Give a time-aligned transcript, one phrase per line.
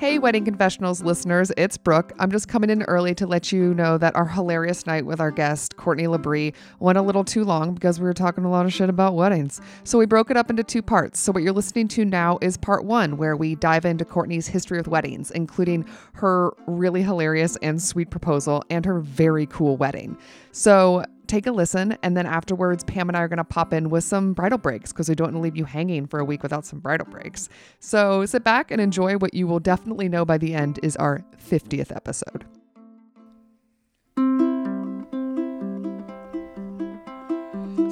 [0.00, 2.14] Hey, Wedding Confessionals listeners, it's Brooke.
[2.18, 5.30] I'm just coming in early to let you know that our hilarious night with our
[5.30, 8.72] guest, Courtney Labrie, went a little too long because we were talking a lot of
[8.72, 9.60] shit about weddings.
[9.84, 11.20] So we broke it up into two parts.
[11.20, 14.78] So what you're listening to now is part one, where we dive into Courtney's history
[14.78, 20.16] with weddings, including her really hilarious and sweet proposal and her very cool wedding.
[20.50, 21.96] So take a listen.
[22.02, 24.92] And then afterwards, Pam and I are going to pop in with some bridal breaks
[24.92, 27.48] because we don't want to leave you hanging for a week without some bridal breaks.
[27.78, 31.24] So sit back and enjoy what you will definitely know by the end is our
[31.38, 32.44] 50th episode.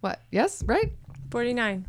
[0.00, 0.20] What?
[0.30, 0.92] Yes, right?
[1.30, 1.86] 49.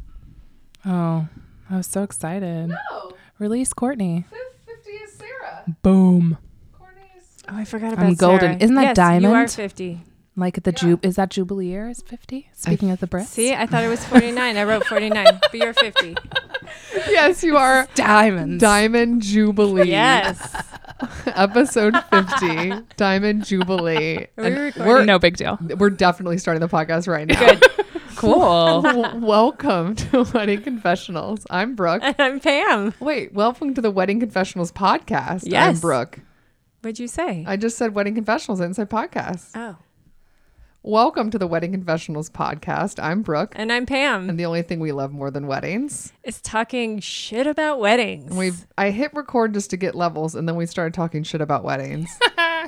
[0.86, 1.28] Oh,
[1.70, 2.68] I was so excited.
[2.70, 4.26] No, Release Courtney.
[4.66, 5.64] 50 is Sarah.
[5.82, 6.38] Boom.
[6.78, 7.44] Courtney's.
[7.48, 8.40] Oh, I forgot about I'm golden.
[8.40, 8.58] Sarah.
[8.64, 9.52] Isn't that yes, You are diamond?
[9.52, 10.02] 50.
[10.36, 12.50] Like the ju is that Jubilee year is 50?
[12.54, 13.26] Speaking of the Brits.
[13.26, 14.56] See, I thought it was 49.
[14.56, 16.16] I wrote 49, but you're 50.
[17.10, 17.88] Yes, you are.
[17.96, 18.62] diamonds.
[18.62, 19.90] Diamond Jubilee.
[19.90, 20.64] Yes.
[21.26, 22.84] Episode 50.
[22.96, 24.28] Diamond Jubilee.
[24.38, 25.58] Are we we're, no big deal.
[25.78, 27.40] we're definitely starting the podcast right now.
[27.40, 27.64] Good.
[28.20, 28.82] Cool.
[29.22, 31.48] Welcome to Wedding Confessionals.
[31.50, 32.02] I'm Brooke.
[32.04, 32.94] And I'm Pam.
[33.00, 35.46] Wait, welcome to the Wedding Confessionals podcast.
[35.46, 35.80] I'm Yes.
[35.80, 36.20] Brooke.
[36.82, 37.46] What'd you say?
[37.48, 38.60] I just said Wedding Confessionals.
[38.60, 39.52] I didn't say podcast.
[39.56, 39.78] oh.
[40.82, 43.02] Welcome to the Wedding Confessionals podcast.
[43.02, 43.54] I'm Brooke.
[43.56, 44.30] And I'm Pam.
[44.30, 46.12] And the only thing we love more than weddings.
[46.24, 48.34] is talking shit about weddings.
[48.36, 51.64] We've I hit record just to get levels and then we started talking shit about
[51.64, 52.10] weddings.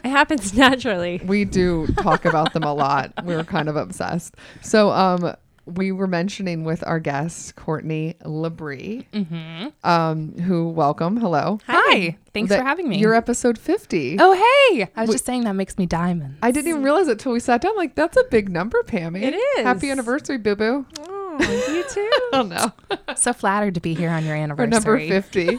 [0.03, 1.21] It happens naturally.
[1.25, 3.13] we do talk about them a lot.
[3.23, 4.35] We were kind of obsessed.
[4.61, 5.35] So um
[5.67, 9.05] we were mentioning with our guest Courtney Labrie,
[9.83, 11.59] um, who welcome, hello.
[11.67, 12.17] Hi.
[12.33, 12.97] Thanks That for having me.
[12.97, 14.17] You're episode fifty.
[14.19, 14.89] oh, hey.
[14.95, 15.13] I was Wait.
[15.15, 16.37] just saying that makes me diamond.
[16.41, 17.75] I didn't even realize it till we sat down.
[17.77, 19.21] Like that's a big number, Pammy.
[19.21, 19.63] It is.
[19.63, 20.85] Happy anniversary, boo boo.
[21.41, 22.09] You too.
[22.33, 22.71] Oh no,
[23.15, 24.69] so flattered to be here on your anniversary.
[24.69, 25.49] number fifty.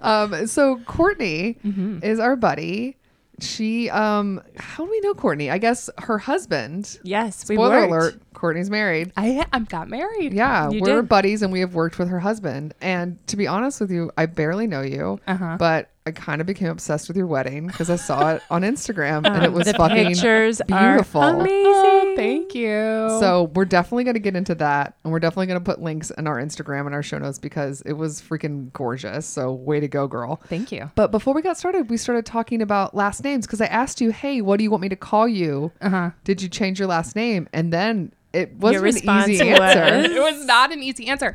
[0.00, 1.98] um, so Courtney Mm-hmm.
[2.02, 2.96] is our buddy.
[3.40, 5.50] She um, how do we know Courtney?
[5.50, 6.98] I guess her husband.
[7.02, 7.90] Yes, we Spoiler worked.
[7.90, 9.12] alert: Courtney's married.
[9.16, 10.32] I I got married.
[10.32, 11.08] Yeah, You we're did.
[11.08, 12.72] buddies and we have worked with her husband.
[12.80, 15.56] And to be honest with you, I barely know you, Uh-huh.
[15.58, 19.26] but I kind of became obsessed with your wedding because I saw it on Instagram
[19.26, 21.20] and it was the fucking pictures beautiful.
[21.22, 21.95] amazing.
[22.16, 23.08] Thank you.
[23.20, 26.10] So we're definitely going to get into that, and we're definitely going to put links
[26.10, 29.26] in our Instagram and our show notes because it was freaking gorgeous.
[29.26, 30.40] So way to go, girl!
[30.48, 30.90] thank you.
[30.94, 34.10] But before we got started, we started talking about last names because I asked you,
[34.10, 35.72] "Hey, what do you want me to call you?
[35.80, 36.10] Uh-huh.
[36.24, 40.12] Did you change your last name?" And then it wasn't Your an easy was- answer.
[40.12, 41.34] it was not an easy answer.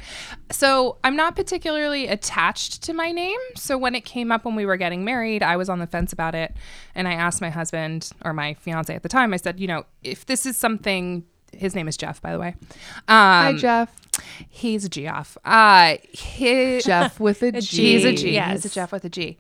[0.52, 3.40] So I'm not particularly attached to my name.
[3.56, 6.14] So when it came up when we were getting married, I was on the fence
[6.14, 6.56] about it.
[6.96, 9.86] And I asked my husband or my fiance at the time, I said, you know,
[10.04, 11.24] if this is something,
[11.54, 12.56] his name is Jeff, by the way.
[13.08, 13.96] Um, Hi, Jeff.
[14.50, 15.38] He's a Geoff.
[15.46, 17.94] Uh, his, Jeff with a A G.
[17.94, 18.32] He's a G.
[18.34, 18.64] Yes.
[18.64, 19.38] He's a Jeff with a G.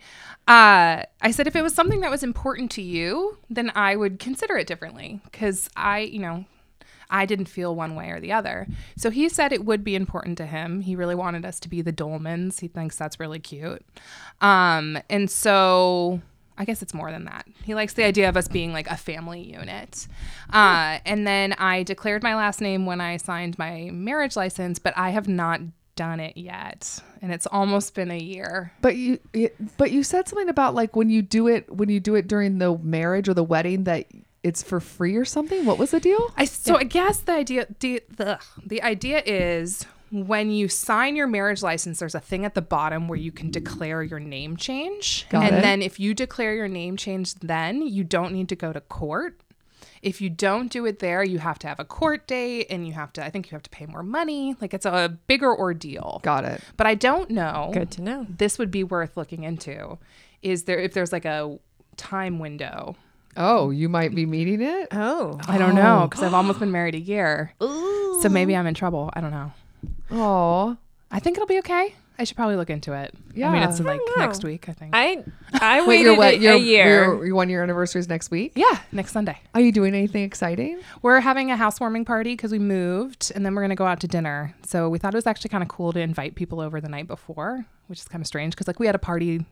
[0.47, 4.17] Uh, I said if it was something that was important to you, then I would
[4.19, 6.45] consider it differently because I, you know,
[7.11, 8.67] I didn't feel one way or the other.
[8.95, 10.81] So he said it would be important to him.
[10.81, 12.61] He really wanted us to be the Dolmans.
[12.61, 13.85] He thinks that's really cute.
[14.39, 16.22] Um, and so
[16.57, 17.47] I guess it's more than that.
[17.63, 20.07] He likes the idea of us being like a family unit.
[20.51, 24.93] Uh, and then I declared my last name when I signed my marriage license, but
[24.97, 25.61] I have not
[25.95, 27.01] done it yet.
[27.22, 28.72] And it's almost been a year.
[28.81, 29.19] But you,
[29.78, 32.57] but you said something about like when you do it when you do it during
[32.57, 34.07] the marriage or the wedding that
[34.44, 35.66] it's for free or something.
[35.66, 36.34] What was the deal?
[36.38, 41.28] I so I guess the idea the, the the idea is when you sign your
[41.28, 45.25] marriage license, there's a thing at the bottom where you can declare your name change.
[45.29, 45.62] Got and it.
[45.62, 49.40] then if you declare your name change, then you don't need to go to court.
[50.02, 52.94] If you don't do it there, you have to have a court date and you
[52.94, 54.56] have to, I think you have to pay more money.
[54.59, 56.19] Like it's a bigger ordeal.
[56.23, 56.62] Got it.
[56.75, 57.69] But I don't know.
[57.72, 58.25] Good to know.
[58.28, 60.00] This would be worth looking into.
[60.41, 61.59] Is there, if there's like a
[61.97, 62.96] time window?
[63.37, 64.89] Oh, you might be meeting it.
[64.91, 65.39] Oh.
[65.47, 66.07] I don't know oh.
[66.07, 67.53] because I've almost been married a year.
[67.59, 69.09] So maybe I'm in trouble.
[69.13, 69.51] I don't know.
[70.11, 70.78] Oh,
[71.09, 71.95] I think it'll be okay.
[72.19, 73.16] I should probably look into it.
[73.33, 73.69] Yeah, I mean, Yeah.
[73.69, 74.13] it's in, like know.
[74.23, 74.91] next week, I think.
[74.93, 75.23] I
[75.53, 76.33] I wait, waited your what?
[76.35, 76.85] a, Your, a year.
[76.85, 78.51] Your, your one year anniversary is next week.
[78.55, 79.39] yeah, next Sunday.
[79.55, 80.79] Are you doing anything exciting?
[81.01, 84.07] We're having a housewarming party because we moved, and then we're gonna go out to
[84.07, 84.53] dinner.
[84.67, 87.07] So we thought it was actually kind of cool to invite people over the night
[87.07, 89.45] before, which is kind of strange because like we had a party,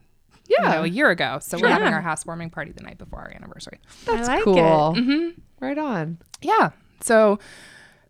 [0.50, 1.38] Yeah, you know, a year ago.
[1.42, 1.68] So Sure.
[1.69, 3.80] we're having our housewarming party the night before our anniversary.
[4.06, 4.56] that's I like cool.
[4.57, 5.00] it.
[5.00, 5.42] Mm-hmm.
[5.60, 6.18] Right on.
[6.42, 6.72] Yeah.
[7.01, 7.40] So,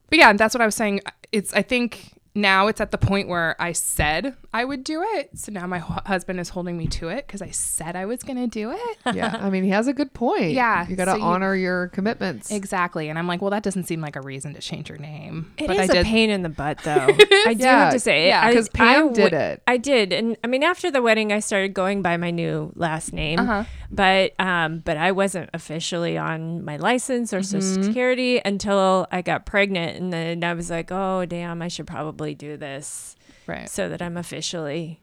[0.10, 1.02] but yeah, that's what I was saying.
[1.32, 5.38] It's I think now it's at the point where I said I would do it.
[5.38, 8.24] So now my hu- husband is holding me to it because I said I was
[8.24, 8.98] going to do it.
[9.20, 9.38] Yeah.
[9.42, 10.52] I mean, he has a good point.
[10.52, 12.52] Yeah, You got to so you- honor your commitments.
[12.52, 13.10] exactly.
[13.10, 15.52] And I'm like, well, that doesn't seem like a reason to change your name.
[15.58, 16.06] It is but I a did.
[16.06, 17.08] pain in the butt, though.
[17.46, 19.62] I do Yeah, have to say, yeah, I- 'cause I Pam did it.
[19.68, 23.14] I did, and I mean, after the wedding, I started going by my new last
[23.14, 23.40] name.
[23.40, 23.64] Uh-huh.
[23.92, 27.60] But um, but I wasn't officially on my license or Mm-hmm.
[27.60, 31.88] social security until I got pregnant, and then I was like, oh damn, I should
[31.88, 33.16] probably do this
[33.48, 33.70] Right.
[33.70, 35.02] so that I'm officially.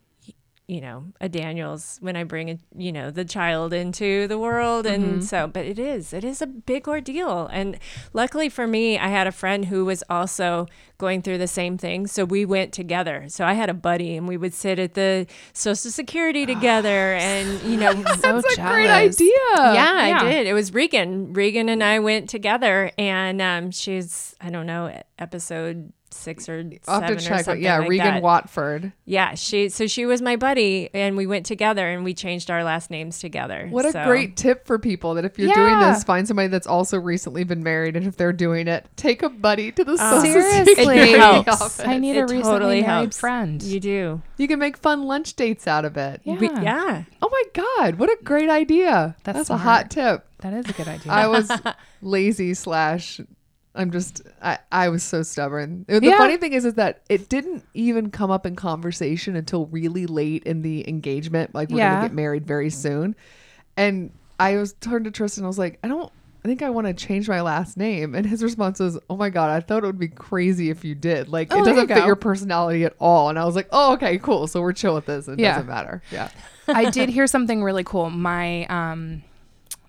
[0.69, 4.85] You know, a Daniels when I bring a, you know the child into the world,
[4.85, 5.05] Mm-hmm.
[5.05, 7.47] and so, but it is, it is a big ordeal.
[7.53, 7.79] And
[8.13, 10.67] luckily for me, I had a friend who was also
[10.99, 13.27] going through the same thing, so we went together.
[13.29, 17.63] So I had a buddy, and we would sit at the Social Security together, and
[17.63, 19.29] you know, So That's a great idea.
[19.57, 19.73] yeah,
[20.09, 20.19] yeah.
[20.21, 20.49] I did.
[20.49, 21.33] It was Regan.
[21.33, 27.01] Regan and I went together, and um, she's I don't know episode six or I'll
[27.01, 28.23] have seven to or check, but something yeah, like Regan that.
[28.23, 28.93] Watford.
[29.05, 32.65] Yeah, she so she was my buddy, and we went together, and we changed our
[32.65, 33.69] last names together.
[33.71, 35.93] What a great tip for people that if you're doing Yeah.
[35.95, 39.29] this, find somebody that's also recently been married, and if they're doing it, take a
[39.29, 39.97] buddy to the Oh.
[40.23, 40.75] Social Seriously.
[40.75, 41.49] Security It helps.
[41.49, 41.81] office.
[41.81, 43.21] I need a It recently totally married helps.
[43.21, 43.63] friend.
[43.63, 44.23] You do.
[44.39, 46.21] You can make fun lunch dates out of it.
[46.25, 46.35] yeah.
[46.37, 47.03] We- yeah.
[47.23, 49.17] Oh my god, what a great idea!
[49.25, 50.25] That's That's, a hot tip.
[50.41, 51.13] That is a good idea.
[51.13, 51.51] I was
[52.03, 53.21] lazy slash.
[53.77, 55.85] I'm just I, I was so stubborn.
[55.89, 56.17] The Yeah.
[56.19, 60.45] funny thing is is that it didn't even come up in conversation until really late
[60.45, 61.55] in the engagement.
[61.55, 61.95] Like we're Yeah.
[61.95, 63.15] gonna get married very soon.
[63.77, 66.11] And I was turned to Tristan, I was like, I don't
[66.45, 68.15] I think I want to change my last name.
[68.15, 70.95] And his response was, Oh my god, I thought it would be crazy if you
[70.95, 71.29] did.
[71.29, 73.31] Like Oh, it doesn't fit your personality at all.
[73.31, 74.47] And I was like, Oh, okay, cool.
[74.47, 75.27] So we're chill with this.
[75.27, 75.55] It Yeah.
[75.55, 76.03] doesn't matter.
[76.13, 76.29] Yeah.
[76.69, 78.11] I did hear something really cool.
[78.11, 79.23] My um,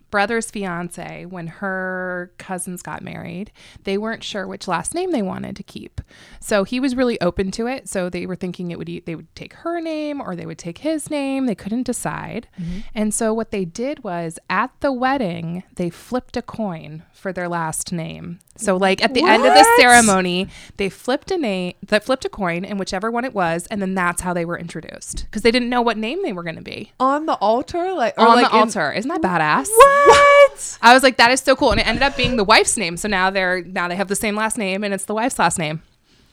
[0.09, 3.51] brother's fiance, when her cousins got married,
[3.83, 6.01] they weren't sure which last name they wanted to keep.
[6.39, 7.89] So he was really open to it.
[7.89, 10.79] So they were thinking it would they would take her name or they would take
[10.79, 11.45] his name.
[11.45, 12.47] They couldn't decide.
[12.59, 12.79] Mm-hmm.
[12.95, 17.49] And so what they did was at the wedding, they flipped a coin for their
[17.49, 18.39] last name.
[18.57, 22.29] So like at the end of the ceremony, they flipped a name, that flipped a
[22.29, 25.51] coin, and whichever one it was, and then that's how they were introduced because they
[25.51, 27.93] didn't know what name they were going to be On the altar?
[27.93, 28.91] Like or on like the in- altar.
[28.91, 29.67] Isn't that badass?
[29.69, 30.77] What?
[30.81, 32.97] I was like, that is so cool, and it ended up being the wife's name.
[32.97, 35.59] So now they're now they have the same last name, and it's the wife's last
[35.59, 35.81] name.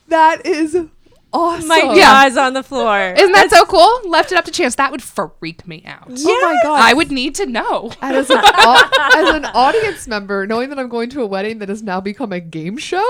[0.09, 0.77] That is
[1.35, 1.69] awesome.
[1.69, 2.29] My Yeah.
[2.29, 3.13] jaw's on the floor.
[3.17, 4.01] Isn't that so cool?
[4.09, 4.77] Left it up to chance.
[4.77, 6.07] That would freak me out.
[6.09, 6.81] Oh my god.
[6.81, 7.91] I would need to know.
[8.01, 11.59] And as an, au- as an audience member, knowing that I'm going to a wedding
[11.59, 13.05] that has now become a game show,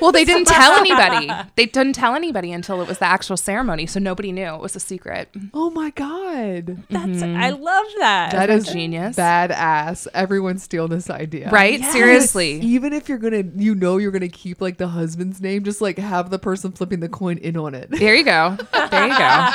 [0.00, 1.30] Well, they didn't tell anybody.
[1.56, 4.76] They didn't tell anybody until it was the actual ceremony, so nobody knew it was
[4.76, 5.28] a secret.
[5.54, 7.36] oh my god, That's mm-hmm.
[7.36, 8.32] I love that.
[8.32, 9.16] that that is genius?
[9.16, 10.06] badass.
[10.14, 11.80] Everyone steal this idea, Right?
[11.80, 11.92] Yes.
[11.92, 12.60] Seriously.
[12.60, 15.98] Even if you're gonna, you know, you're gonna keep like the husband's name, just like
[15.98, 17.90] have the person flipping the coin in on it.
[17.90, 18.56] There you go.
[18.90, 19.48] There you go.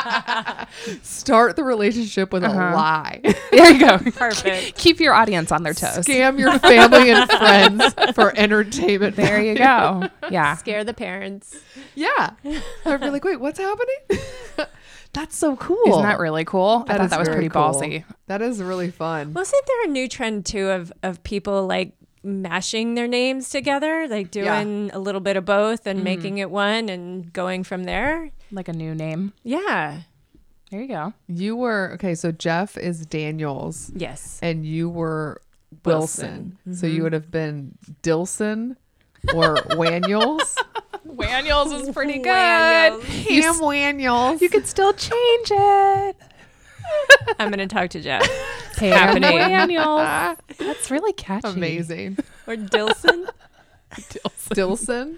[1.04, 2.60] Start the relationship with Uh-huh.
[2.60, 3.22] a lie.
[3.52, 3.98] There you go.
[4.12, 4.78] Perfect.
[4.78, 6.06] Keep your audience on their toes.
[6.06, 9.16] Scam your family and friends for entertainment.
[9.16, 10.10] There you go.
[10.30, 10.56] Yeah.
[10.58, 11.56] Scare the parents.
[11.96, 12.32] Yeah.
[12.86, 13.96] I'd be like, wait, what's happening?
[15.14, 15.78] That's so cool.
[15.88, 16.84] Isn't that really cool?
[16.90, 17.62] I thought that was pretty cool.
[17.62, 18.04] ballsy.
[18.28, 19.34] That is really fun.
[19.34, 21.94] Wasn't there a new trend too of of people like
[22.26, 24.64] mashing their names together, like Yeah.
[24.64, 26.04] doing a little bit of both and mm-hmm.
[26.04, 28.32] making it one and going from there?
[28.52, 29.34] Like a new name.
[29.44, 30.02] Yeah.
[30.72, 31.14] There you go.
[31.28, 32.16] You were okay.
[32.16, 34.40] So Jeff is Daniels, Yes.
[34.42, 35.42] and you were
[35.84, 36.58] Wilson.
[36.66, 36.80] Wilson.
[36.80, 37.04] So you mm-hmm.
[37.04, 38.76] would have been Dilson
[39.34, 40.56] or Waniels.
[41.08, 42.30] Waniels is pretty good.
[42.30, 43.30] Waniels.
[43.30, 44.42] You, Cam Waniels.
[44.42, 46.16] you could still change it.
[47.40, 48.22] I'm gonna talk to Jeff.
[48.78, 49.32] Pam happening.
[49.32, 50.38] Waniels.
[50.58, 51.48] That's really catchy.
[51.48, 52.18] amazing.
[52.48, 53.30] Or Dilson.
[54.54, 55.18] Dilson.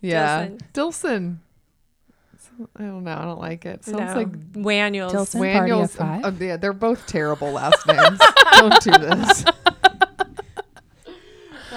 [0.00, 0.68] Yeah, Dilson.
[0.72, 1.38] Dilson.
[2.76, 3.16] I don't know.
[3.16, 3.84] I don't like it.
[3.84, 4.14] Sounds no.
[4.14, 5.12] like Waniels.
[5.12, 5.52] Dilson.
[5.52, 5.90] Party of Waniels.
[5.90, 6.24] five?
[6.24, 8.20] um, yeah, they're both terrible last names.
[8.52, 9.44] don't do this.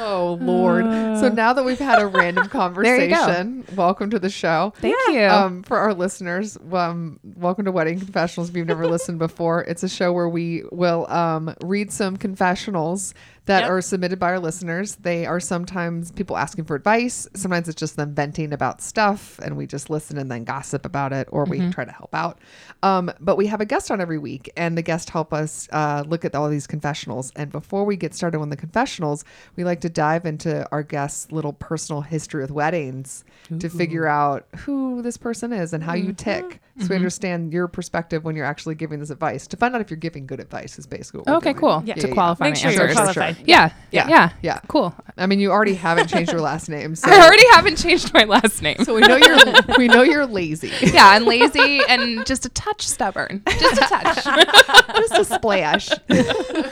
[0.03, 0.83] Oh Lord!
[1.19, 3.15] so now that we've had a random There you go.
[3.15, 4.73] conversation, welcome to the show.
[4.77, 5.25] Thank you.
[5.25, 8.49] Um, for our listeners, um, welcome to Wedding Confessionals.
[8.49, 13.13] If you've never listened before, it's a show where we will um, read some confessionals
[13.45, 13.69] that Yep.
[13.71, 14.95] are submitted by our listeners.
[14.97, 17.27] They are sometimes people asking for advice.
[17.35, 21.11] Sometimes it's just them venting about stuff, and we just listen and then gossip about
[21.11, 22.37] it, or we try to help out.
[22.83, 26.03] Um, but we have a guest on every week, and the guest help us uh,
[26.07, 27.31] look at all these confessionals.
[27.35, 31.31] And before we get started on the confessionals, we like to dive into our guest's
[31.31, 33.23] little personal history with weddings
[33.59, 36.61] to figure out who this person is and how you tick.
[36.81, 39.47] So we understand your perspective when you're actually giving this advice.
[39.47, 41.61] To find out if you're giving good advice is basically what we're Okay, doing.
[41.61, 41.83] cool.
[41.85, 41.93] Yeah.
[41.95, 42.13] To Yeah, yeah.
[42.13, 42.97] qualify Make sure you're answers.
[42.97, 43.23] Sure, sure.
[43.23, 43.47] qualified.
[43.47, 44.07] Yeah, Yeah.
[44.09, 44.59] yeah, Yeah.
[44.67, 44.93] Cool.
[45.17, 46.95] I mean, you already haven't changed your last name.
[47.01, 48.77] So, I already haven't changed my last name.
[48.83, 49.37] so we know you're
[49.77, 50.71] we know you're lazy.
[50.81, 53.43] yeah, I'm lazy and just a touch stubborn.
[53.59, 54.23] Just a touch.
[54.97, 55.89] Just a splash.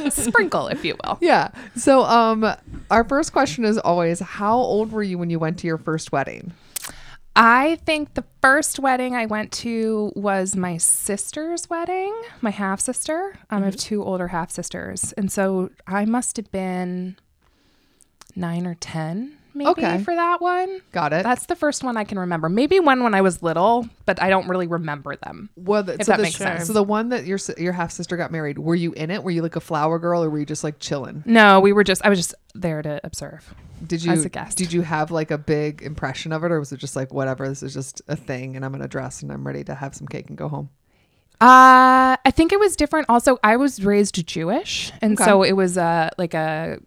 [0.10, 1.18] Sprinkle, if you will.
[1.22, 1.50] Yeah.
[1.76, 2.46] So um
[2.92, 6.12] our first question is always how old were you when you went to your first
[6.12, 6.54] wedding?
[7.42, 13.40] I think the first wedding I went to was my sister's wedding, my half sister.
[13.50, 15.14] Um, I have two older half sisters.
[15.14, 17.16] And so I must have been
[18.36, 20.04] nine or 10 maybe Okay.
[20.04, 20.82] for that one.
[20.92, 21.24] Got it.
[21.24, 22.50] That's the first one I can remember.
[22.50, 25.50] Maybe one when I was little, but I don't really remember them.
[25.56, 26.68] well, the, if so that the, makes sense.
[26.68, 29.24] So the one that your your half sister got married, were you in it?
[29.24, 31.24] Were you like a flower girl, or were you just like chilling?
[31.26, 33.54] No, we were just, I was just there to observe.
[33.86, 34.58] Did you As a guest.
[34.58, 37.48] did you have like a big impression of it, or was it just like whatever?
[37.48, 40.08] This is just a thing, and I'm gonna dress and I'm ready to have some
[40.08, 40.70] cake and go home.
[41.42, 43.06] Uh, I think it was different.
[43.08, 45.24] Also, I was raised Jewish, and Okay.
[45.24, 46.80] so it was uh, like a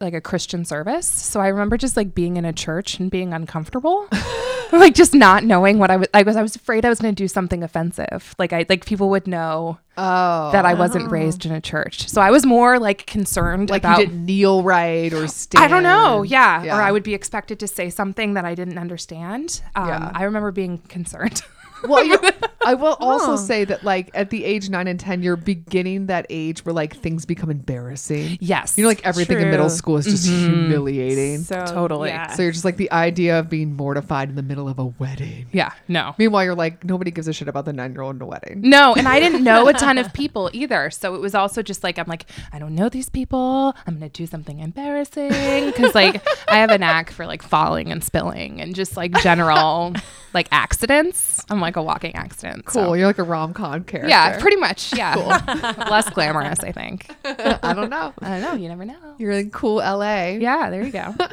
[0.00, 1.06] like a Christian service.
[1.06, 4.08] So I remember just like being in a church and being uncomfortable,
[4.72, 6.08] like just not knowing what I was.
[6.14, 8.34] I was I was afraid I was going to do something offensive.
[8.38, 12.08] Like I like people would know Oh, that I wasn't raised in a church.
[12.08, 13.98] So I was more like concerned like about.
[13.98, 15.64] you didn't kneel right or stand.
[15.64, 16.22] I don't know.
[16.22, 16.62] Yeah.
[16.62, 16.78] Yeah.
[16.78, 19.60] Or I would be expected to say something that I didn't understand.
[19.74, 20.12] Um, Yeah.
[20.14, 21.42] I remember being concerned.
[21.84, 22.18] Well, you,
[22.64, 26.26] I will also say that, like, at the age nine and 10, you're beginning that
[26.28, 28.38] age where, like, things become embarrassing.
[28.40, 28.76] yes.
[28.76, 29.76] You know, like, everything in middle True.
[29.76, 30.54] school is just mm-hmm.
[30.54, 31.38] humiliating.
[31.38, 32.10] So, So Totally.
[32.10, 32.34] Yeah.
[32.38, 35.46] you're just like the idea of being mortified in the middle of a wedding.
[35.52, 35.72] yeah.
[35.88, 36.14] No.
[36.18, 38.60] Meanwhile, you're like, nobody gives a shit about the nine year old in a wedding.
[38.62, 40.90] No, and I didn't know a ton of people either.
[40.90, 43.74] So it was also just like, I'm like, I don't know these people.
[43.86, 45.72] I'm going to do something embarrassing.
[45.72, 49.94] Cause like I have a knack for like falling and spilling and just like general
[50.34, 51.44] like accidents.
[51.50, 52.64] I'm like a walking accident.
[52.66, 52.82] Cool.
[52.84, 54.08] so- You're like a rom com character.
[54.08, 54.92] Yeah, pretty much.
[54.96, 55.14] Yeah.
[55.14, 55.26] Cool.
[55.90, 57.10] Less glamorous, I think.
[57.24, 58.12] I don't know.
[58.20, 58.54] I don't know.
[58.54, 59.14] You never know.
[59.18, 60.26] You're in cool LA.
[60.38, 61.14] Yeah, there you go.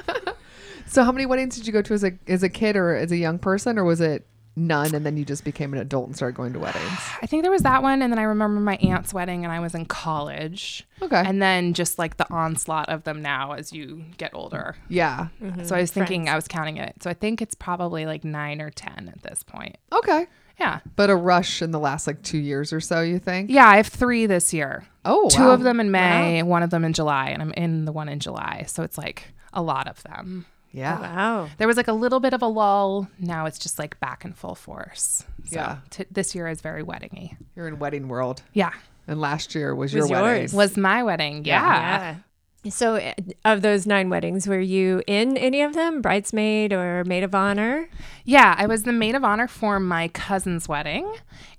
[0.88, 3.12] So, how many weddings did you go to as a, as a kid or as
[3.12, 6.16] a young person, or was it none and then you just became an adult and
[6.16, 6.90] started going to weddings?
[7.22, 8.02] I think there was that one.
[8.02, 10.88] And then I remember my aunt's wedding and I was in college.
[11.02, 11.22] Okay.
[11.26, 14.76] And then just like the onslaught of them now as you get older.
[14.90, 15.28] yeah.
[15.42, 15.64] Mm-hmm.
[15.64, 16.34] So I was thinking, Friends.
[16.34, 16.96] I was counting it.
[17.04, 19.78] So I think it's probably like nine or 10 at this point.
[19.94, 20.28] Okay.
[20.60, 20.80] Yeah.
[20.96, 23.50] But a rush in the last like two years or so, you think?
[23.50, 24.86] Yeah, I have three this year.
[25.04, 25.52] Oh, Two wow.
[25.52, 28.20] of them in May, one of them in July, and I'm in the one in
[28.20, 28.64] July.
[28.68, 30.46] So it's like a lot of them.
[30.48, 30.52] Mm.
[30.76, 31.00] Yeah.
[31.00, 31.50] Wow.
[31.58, 33.08] There was like a little bit of a lull.
[33.20, 35.24] Now it's just like back in full force.
[35.46, 35.78] So Yeah.
[35.90, 37.38] t- this year is very weddingy.
[37.56, 38.42] You're in wedding world.
[38.54, 38.72] Yeah.
[39.08, 40.50] And last year was, Was your wedding.
[40.56, 41.46] Was my wedding.
[41.46, 42.16] Yeah.
[42.64, 42.72] Yeah.
[42.72, 43.14] So, uh,
[43.46, 47.88] of those nine weddings, were you in any of them, bridesmaid or maid of honor?
[48.24, 51.08] Yeah, I was the maid of honor for my cousin's wedding,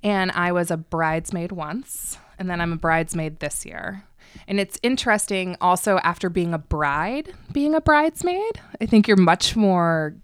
[0.03, 4.05] and I was a bridesmaid once, and then I'm a bridesmaid this year.
[4.47, 9.57] And it's interesting also after being a bride, being a bridesmaid, I think you're much
[9.57, 10.15] more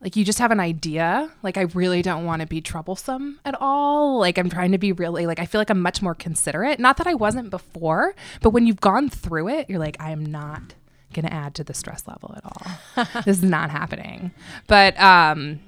[0.00, 1.30] like you just have an idea.
[1.42, 4.18] Like, I really don't want to be troublesome at all.
[4.20, 6.78] Like, I'm trying to be really, like, I feel like I'm much more considerate.
[6.78, 10.24] Not that I wasn't before, but when you've gone through it, you're like, I am
[10.24, 10.74] not
[11.12, 13.06] going to add to the stress level at all.
[13.24, 14.30] this is not happening.
[14.68, 15.60] But, um,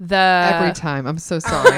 [0.00, 0.16] the
[0.54, 1.06] Every time.
[1.06, 1.76] I'm so sorry.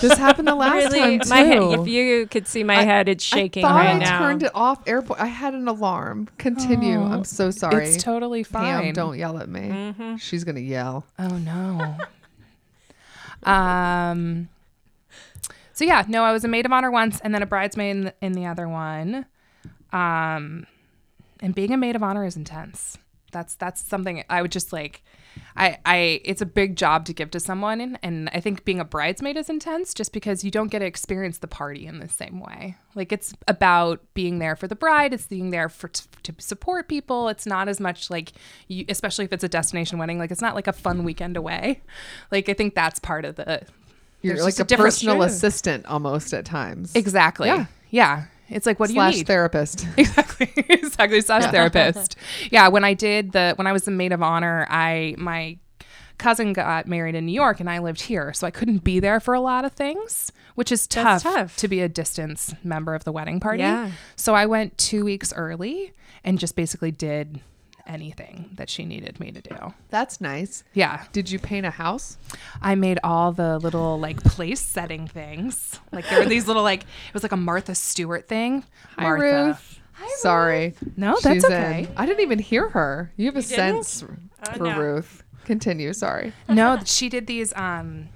[0.00, 1.28] this happened the last really, time too.
[1.28, 4.18] my head, if you could see my head, it's shaking I right I now.
[4.20, 5.18] turned it off airport.
[5.20, 6.28] I had an alarm.
[6.38, 7.02] Continue.
[7.02, 7.88] I'm so sorry.
[7.88, 8.84] it's totally fine.
[8.84, 10.16] Pam, don't yell at me.
[10.18, 11.04] She's gonna yell.
[11.18, 11.96] Oh no.
[13.50, 14.48] um.
[15.72, 18.04] So yeah, no, I was a maid of honor once, and then a bridesmaid in
[18.04, 19.26] the, in the other one.
[19.92, 20.66] Um,
[21.40, 22.96] and being a maid of honor is intense.
[23.32, 25.02] That's that's something I would just like.
[25.56, 28.84] I I it's a big job to give to someone, and, I think being a
[28.84, 32.40] bridesmaid is intense just because you don't get to experience the party in the same
[32.40, 32.76] way.
[32.94, 35.14] Like it's about being there for the bride.
[35.14, 37.28] It's being there for to support people.
[37.28, 38.32] It's not as much like
[38.68, 40.18] you, especially if it's a destination wedding.
[40.18, 41.82] Like it's not like a fun weekend away.
[42.30, 43.62] Like I think that's part of the.
[44.22, 46.94] You're like a, different- personal assistant almost at times.
[46.94, 47.48] Exactly.
[47.48, 47.66] Yeah.
[47.90, 48.24] Yeah.
[48.48, 49.26] It's like what Slash do you need?
[49.26, 49.86] Slash therapist.
[49.96, 52.16] exactly exactly slash therapist
[52.50, 55.58] yeah when i did the when i was the maid of honor i my
[56.18, 59.20] cousin got married in new york and i lived here so i couldn't be there
[59.20, 61.56] for a lot of things which is tough, tough.
[61.56, 63.90] to be a distance member of the wedding party Yeah.
[64.16, 65.92] so i went two weeks early
[66.24, 67.40] and just basically did
[67.86, 69.56] anything that she needed me to do
[69.90, 70.64] That's nice.
[70.74, 72.18] yeah Did you paint a house?
[72.60, 75.78] I made all the little like place setting things.
[75.92, 78.64] Like there were these little like it was like a Martha Stewart thing.
[78.96, 79.46] Hi, Martha.
[79.46, 79.80] Ruth.
[80.16, 80.74] Sorry.
[80.96, 81.80] No, that's She's okay.
[81.88, 81.88] in.
[81.96, 83.12] I didn't even hear her.
[83.16, 83.84] You have a didn't?
[83.84, 84.04] sense
[84.48, 84.78] Oh, for no.
[84.78, 85.22] Ruth.
[85.44, 85.92] Continue.
[85.92, 86.32] Sorry.
[86.48, 88.08] no, she did these um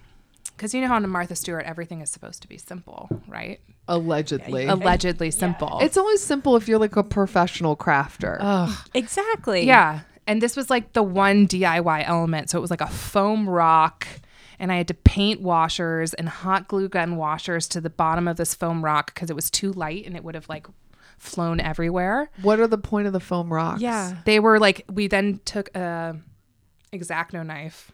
[0.61, 3.61] because you know how on Martha Stewart everything is supposed to be simple, right?
[3.89, 4.67] Allegedly.
[4.67, 5.79] Allegedly simple.
[5.81, 8.37] It's only simple if you're like a professional crafter.
[8.41, 8.89] Ugh.
[8.93, 9.67] Exactly.
[9.67, 10.01] Yeah.
[10.27, 12.51] And this was like the one DIY element.
[12.51, 14.07] So it was like a foam rock.
[14.59, 18.37] And I had to paint washers and hot glue gun washers to the bottom of
[18.37, 20.67] this foam rock because it was too light and it would have like
[21.17, 22.31] flown everywhere.
[22.43, 23.81] what are the point of the foam rocks?
[23.81, 24.19] Yeah.
[24.27, 26.19] They were like, we then took a
[26.93, 27.93] exacto knife,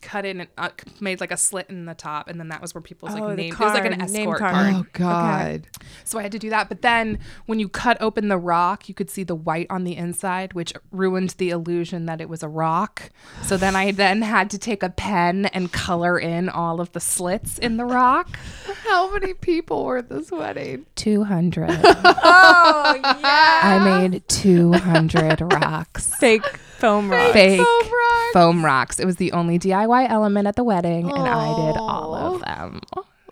[0.00, 2.28] cut in and uh, made like a slit in the top.
[2.28, 4.10] And then that was where people's Oh, like the name, it was like an card,
[4.10, 4.54] name escort card.
[4.54, 4.74] card.
[4.74, 5.66] Oh God.
[6.04, 6.68] So I had to do that.
[6.68, 9.96] But then when you cut open the rock, you could see the white on the
[9.96, 13.10] inside, which ruined the illusion that it was a rock.
[13.42, 17.00] So then I then had to take a pen and color in all of the
[17.00, 18.38] slits in the rock.
[18.84, 20.86] How many people were at this wedding?
[20.96, 21.68] 200.
[22.30, 23.60] Oh yeah.
[23.62, 26.12] I made 200 rocks.
[26.16, 26.42] Fake
[26.78, 27.32] foam rock.
[27.32, 28.32] Fake Foam rocks.
[28.32, 29.00] foam rocks.
[29.00, 32.80] It was the only DIY element at the wedding, and I did all of them.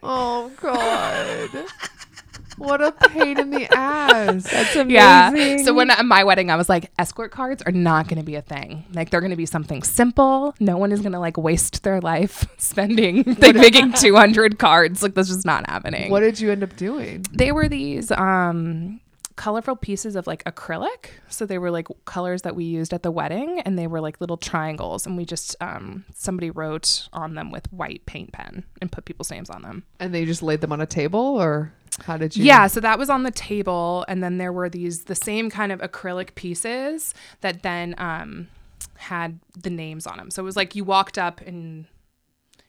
[0.02, 1.50] Oh God.
[2.58, 4.44] what a pain in the ass.
[4.50, 4.90] That's amazing.
[4.90, 5.56] Yeah.
[5.64, 8.34] So when at my wedding, I was like, escort cards are not going to be
[8.36, 8.84] a thing.
[8.94, 10.54] Like they're going to be something simple.
[10.60, 15.02] No one is going to like waste their life spending like making 200 cards.
[15.02, 16.10] Like that's just not happening.
[16.10, 17.24] What did you end up doing?
[17.32, 19.00] They were these um
[19.36, 21.10] colorful pieces of like acrylic.
[21.28, 24.20] So they were like colors that we used at the wedding and they were like
[24.20, 28.90] little triangles and we just um somebody wrote on them with white paint pen and
[28.90, 29.84] put people's names on them.
[30.00, 31.72] And they just laid them on a table, or
[32.04, 32.44] how did you?
[32.44, 35.72] Yeah, so that was on the table, and then there were these the same kind
[35.72, 38.48] of acrylic pieces that then um,
[38.96, 40.30] had the names on them.
[40.30, 41.86] So it was like you walked up and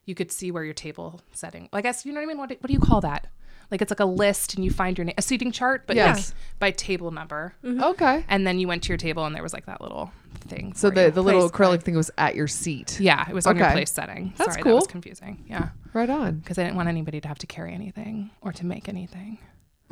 [0.06, 1.70] you could see where your table setting.
[1.74, 2.38] I guess you know what I mean.
[2.38, 3.28] What, what do you call that?
[3.70, 6.30] Like it's like a list, and you find your name, a seating chart, but Yes.
[6.30, 7.54] like by table number.
[7.64, 7.84] Mm-hmm.
[7.84, 8.26] Okay.
[8.30, 10.12] And then you went to your table, and there was like that little
[10.48, 10.74] thing.
[10.74, 11.12] So the you.
[11.12, 13.00] the little Place acrylic thing was at your seat.
[13.00, 14.34] yeah, it was on your place setting.
[14.38, 14.72] That's Sorry, cool.
[14.74, 15.44] that was confusing.
[15.50, 16.36] Yeah, Right on.
[16.40, 19.40] because I didn't want anybody to have to carry anything or to make anything.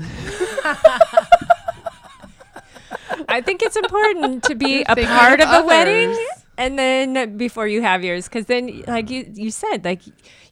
[3.27, 6.44] I think it's important to be a part of of a wedding others.
[6.57, 10.01] And then before you have yours because then like you you said like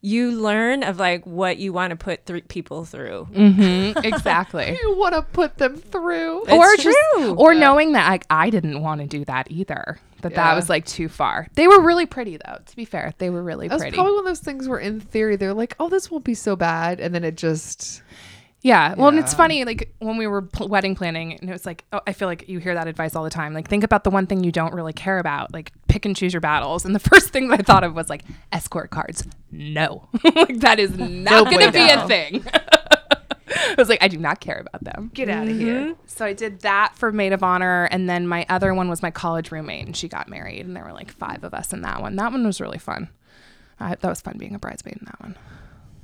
[0.02, 3.28] you learn of like what you want to put three people through.
[3.32, 4.78] Mm-hmm, exactly.
[4.82, 6.44] You want to put them through.
[6.44, 7.36] It's or just true.
[7.36, 9.98] or knowing that like I didn't want to do that either.
[10.22, 10.44] That Yeah.
[10.50, 11.48] that was like too far.
[11.56, 12.58] They were really pretty though.
[12.66, 13.96] To be fair, they were really That was pretty.
[13.96, 16.56] probably one of those things where, in theory, they're like, "Oh, this won't be so
[16.56, 18.02] bad," and then it just
[18.64, 18.96] yeah.
[18.96, 21.84] Well, and it's funny like when we were pl- wedding planning, and it was like,
[21.92, 23.54] oh, I feel like you hear that advice all the time.
[23.54, 25.54] Like think about the one thing you don't really care about.
[25.54, 26.86] Like pick and choose your battles.
[26.86, 28.24] And the first thing that I thought of was like
[28.54, 29.28] escort cards.
[29.52, 32.44] No, like that is not going to be a thing.
[33.56, 35.12] I was like, I do not care about them.
[35.14, 35.96] Get out of here.
[36.08, 39.12] So I did that for maid of honor, and then my other one was my
[39.12, 42.02] college roommate, and she got married, and there were like five of us in that
[42.02, 42.16] one.
[42.16, 43.10] That one was really fun.
[43.80, 45.36] Uh, that was fun being a bridesmaid in that one.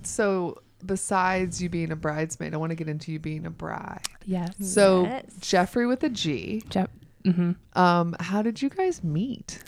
[0.03, 0.61] so.
[0.85, 4.01] Besides you being a bridesmaid, I want to get into you being a bride.
[4.25, 4.53] Yes.
[4.61, 5.25] So Yes.
[5.41, 6.63] Jeffrey with a G.
[6.69, 6.87] Jeff,
[7.25, 9.59] hmm Um, how did you guys meet?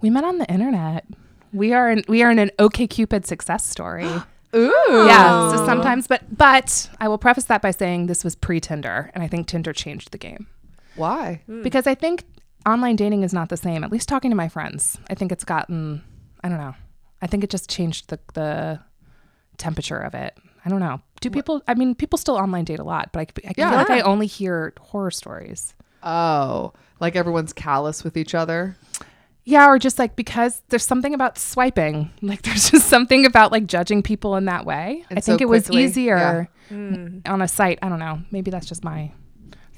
[0.00, 1.04] we met on the internet.
[1.52, 4.06] We are in, we are in an OKCupid success story.
[4.54, 5.50] Ooh, yeah.
[5.56, 9.22] So sometimes, but but I will preface that by saying this was pre Tinder, and
[9.22, 10.46] I think Tinder changed the game.
[10.96, 11.42] Why?
[11.62, 12.24] because I think
[12.66, 13.84] online dating is not the same.
[13.84, 16.02] At least talking to my friends, I think it's gotten.
[16.42, 16.74] I don't know.
[17.22, 18.80] I think it just changed the the
[19.56, 20.36] temperature of it.
[20.64, 21.00] I don't know.
[21.20, 21.62] Do people?
[21.68, 23.70] I mean, people still online date a lot, but I, I Yeah.
[23.70, 25.74] feel like I only hear horror stories.
[26.02, 28.76] Oh, like everyone's callous with each other.
[29.44, 32.10] Yeah, or just like because there's something about swiping.
[32.22, 35.04] Like there's just something about like judging people in that way.
[35.10, 37.26] And I think so it was quickly, easier mm.
[37.28, 37.78] on a site.
[37.82, 38.20] I don't know.
[38.30, 39.12] Maybe that's just my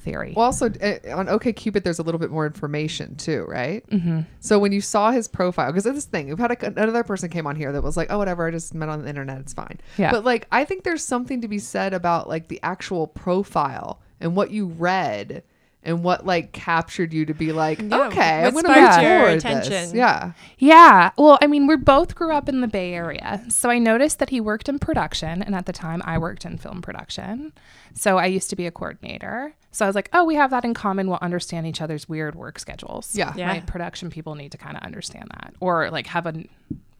[0.02, 0.34] theory.
[0.36, 3.88] Well, also uh, on OKCupid, there's a little bit more information too, right?
[3.88, 4.20] Mm-hmm.
[4.40, 7.46] So when you saw his profile, because this thing, we've had a, another person came
[7.46, 9.80] on here that was like, "Oh, whatever, I just met on the internet, it's fine."
[9.96, 10.10] Yeah.
[10.10, 14.36] But like, I think there's something to be said about like the actual profile and
[14.36, 15.42] what you read
[15.84, 19.02] and what like captured you to be like, Yeah, okay, I'm what gonna move sparked
[19.02, 19.92] your toward this.
[19.92, 20.32] Yeah.
[20.58, 21.10] Yeah.
[21.18, 23.42] Well, I mean, we both grew up in the Bay Area.
[23.48, 25.42] So I noticed that he worked in production.
[25.42, 27.52] And at the time, I worked in film production.
[27.94, 29.54] So I used to be a coordinator.
[29.72, 31.08] So I was like, oh, we have that in common.
[31.08, 33.16] We'll understand each other's weird work schedules.
[33.16, 33.32] Yeah.
[33.36, 33.48] Yeah.
[33.48, 33.66] Right.
[33.66, 36.32] Production people need to kind of understand that or like have a,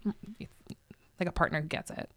[0.04, 2.10] like a partner who gets it.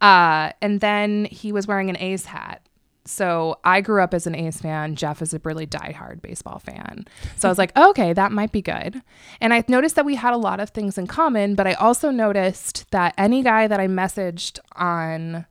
[0.00, 2.60] Uh, and then he was wearing an A's hat.
[3.06, 4.96] So I grew up as an A's fan.
[4.96, 7.06] Jeff is a really diehard baseball fan.
[7.36, 9.02] So I was like, okay, that might be good.
[9.40, 12.10] And I noticed that we had a lot of things in common, but I also
[12.10, 15.46] noticed that any guy that I messaged on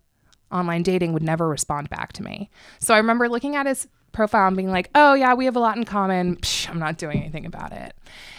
[0.52, 2.50] online dating would never respond back to me.
[2.80, 5.60] So I remember looking at his profile and being like, "Oh yeah, we have a
[5.60, 7.94] lot in common." Psh, I'm not doing anything about it.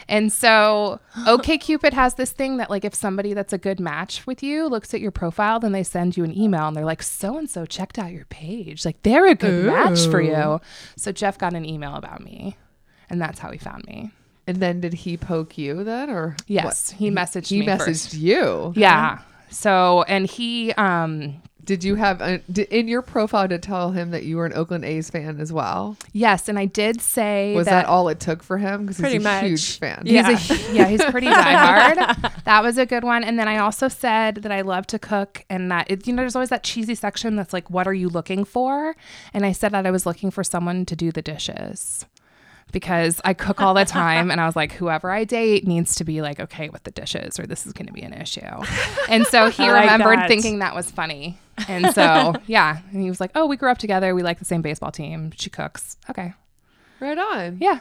[0.09, 4.41] And so, OKCupid has this thing that like if somebody that's a good match with
[4.43, 7.37] you looks at your profile, then they send you an email and they're like, "So
[7.37, 8.83] and so checked out your page.
[8.85, 10.59] Like they're a good match for you."
[10.97, 12.57] So Jeff got an email about me,
[13.09, 14.11] and that's how he found me.
[14.49, 16.99] And then did he poke you then, or Yes, what?
[16.99, 18.13] he messaged He me messaged first.
[18.13, 18.71] you.
[18.77, 19.19] Yeah.
[19.49, 24.11] So, and he um Did you have a, did, in your profile to tell him
[24.11, 25.97] that you were an Oakland A's fan as well?
[26.13, 28.85] yes, and I did say Was that, all it took for him?
[28.85, 29.43] Because he's a much.
[29.43, 30.03] huge fan.
[30.05, 30.35] Yeah.
[30.35, 32.31] He's a, yeah, he's pretty diehard.
[32.45, 33.23] that was a good one.
[33.23, 36.21] And then I also said that I love to cook and that, it, you know,
[36.21, 38.95] there's always that cheesy section that's like, what are you looking for?
[39.33, 42.05] And I said that I was looking for someone to do the dishes
[42.71, 44.29] because I cook all the time.
[44.31, 47.39] and I was like, whoever I date needs to be like, okay with the dishes
[47.39, 48.41] or this is going to be an issue.
[49.09, 50.27] And so he like remembered that.
[50.27, 51.37] thinking that was funny.
[51.67, 52.79] And so, yeah.
[52.91, 54.13] And he was like, oh, we grew up together.
[54.13, 55.31] We like the same baseball team.
[55.35, 55.97] She cooks.
[56.09, 56.33] Okay.
[56.99, 57.57] Right on.
[57.59, 57.79] Yeah.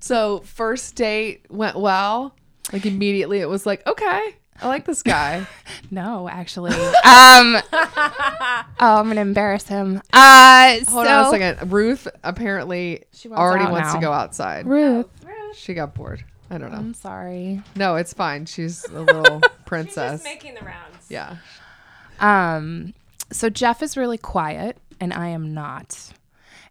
[0.00, 2.34] So first date went well.
[2.72, 5.46] Like immediately it was like, okay, I like this guy.
[5.90, 6.72] No, actually.
[6.74, 10.02] um, oh, I'm gonna embarrass him.
[10.12, 11.72] Uh, Hold so, on a second.
[11.72, 14.66] Ruth apparently wants already out wants to go outside.
[14.66, 15.06] Ruth.
[15.54, 16.24] She got bored.
[16.50, 16.78] I don't know.
[16.78, 17.62] I'm sorry.
[17.74, 18.44] No, it's fine.
[18.44, 20.22] She's a little princess.
[20.24, 21.06] making the rounds.
[21.08, 21.36] Yeah.
[22.20, 22.92] Um,
[23.30, 26.12] so Jeff is really quiet, and I am not.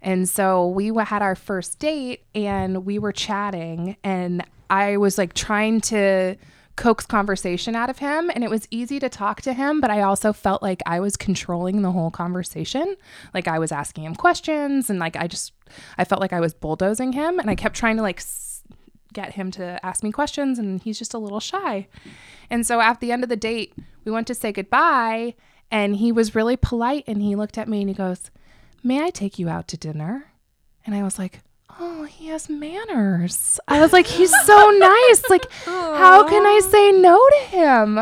[0.02, 5.34] And so we had our first date, and we were chatting, and I was like
[5.34, 6.36] trying to
[6.78, 10.02] coax conversation out of him, and it was easy to talk to him, but I
[10.02, 12.96] also felt like I was controlling the whole conversation.
[13.34, 15.52] Like I was asking him questions, and like I just
[15.98, 18.20] I felt like I was bulldozing him, and I kept trying to like.
[18.20, 18.46] s-
[19.13, 21.88] get him to ask me questions and he's just a little shy.
[22.52, 25.34] And so at the end of the date, we went to say goodbye
[25.72, 28.30] and he was really polite and he looked at me and he goes,
[28.84, 30.26] "May I take you out to dinner?"
[30.86, 31.40] And I was like,
[31.80, 35.24] "Oh, he has manners." I was like, "He's so nice.
[35.30, 38.00] Like how can I say no to him?"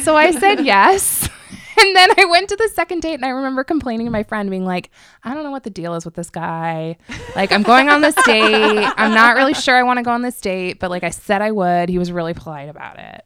[0.00, 1.28] So I said yes.
[1.80, 4.50] And then I went to the second date and I remember complaining to my friend
[4.50, 4.90] being like,
[5.22, 6.96] I don't know what the deal is with this guy.
[7.36, 8.84] Like I'm going on this date.
[8.96, 11.40] I'm not really sure I want to go on this date, but like I said
[11.40, 11.88] I would.
[11.88, 13.24] He was really polite about it.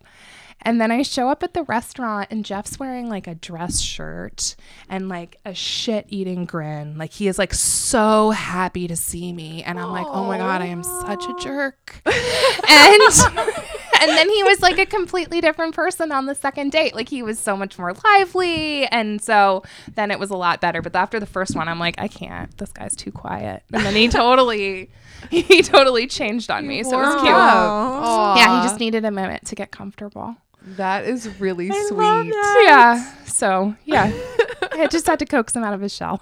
[0.65, 4.57] And then I show up at the restaurant and Jeff's wearing like a dress shirt
[4.89, 6.97] and like a shit eating grin.
[6.97, 9.63] Like he is like so happy to see me.
[9.63, 12.01] And I'm like, oh my God, I am such a jerk.
[12.07, 13.03] and
[14.01, 16.95] and then he was like a completely different person on the second date.
[16.95, 18.87] Like he was so much more lively.
[18.87, 19.63] And so
[19.95, 20.83] then it was a lot better.
[20.83, 22.57] But after the first one, I'm like, I can't.
[22.59, 23.63] This guy's too quiet.
[23.73, 24.91] And then he totally
[25.31, 26.83] he totally changed on me.
[26.83, 27.35] So it was cute.
[27.35, 28.37] Aw.
[28.37, 30.37] Yeah, he just needed a minute to get comfortable.
[30.77, 32.35] That is really sweet.
[32.63, 33.05] Yeah.
[33.25, 34.13] So yeah,
[34.73, 36.21] I just had to coax him out of his shell.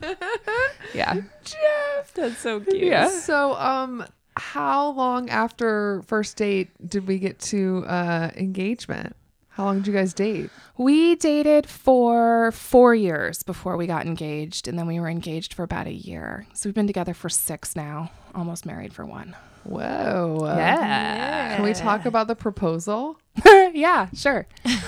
[0.94, 1.14] yeah.
[1.44, 2.82] Jeff, That's so cute.
[2.82, 3.08] Yeah.
[3.08, 4.04] So, um,
[4.36, 9.16] how long after first date did we get to uh engagement?
[9.50, 10.50] How long did you guys date?
[10.76, 15.62] We dated for four years before we got engaged, and then we were engaged for
[15.62, 16.46] about a year.
[16.52, 19.34] So we've been together for six now, almost married for one.
[19.68, 20.38] Whoa.
[20.56, 21.56] Yeah.
[21.56, 23.18] Can we talk about the proposal?
[23.74, 24.46] yeah, sure.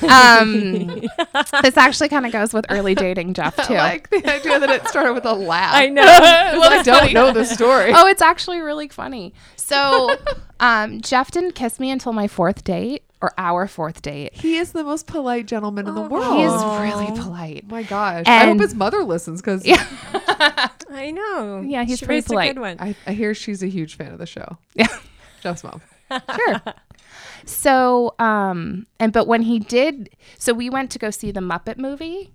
[0.08, 0.86] Um,
[1.62, 3.74] this actually kind of goes with early dating, Jeff, too.
[3.74, 5.74] I like the idea that it started with a laugh.
[5.74, 6.02] I know.
[6.04, 7.92] I don't know the story.
[7.94, 9.34] oh, it's actually really funny.
[9.56, 10.16] So,
[10.60, 14.34] um, Jeff didn't kiss me until my fourth date or our fourth date.
[14.34, 16.36] He is the most polite gentleman in the world.
[16.36, 17.68] He is Oh really polite.
[17.68, 18.24] my gosh.
[18.26, 21.62] I hope his mother listens because I know.
[21.66, 22.50] Yeah, he's she pretty polite.
[22.50, 22.76] a good one.
[22.78, 24.58] I, I hear she's a huge fan of the show.
[24.74, 24.86] Yeah.
[25.42, 25.80] Jeff's mom.
[26.36, 26.62] sure.
[27.44, 31.78] So, um, and but when he did, so we went to go see the Muppet
[31.78, 32.32] movie,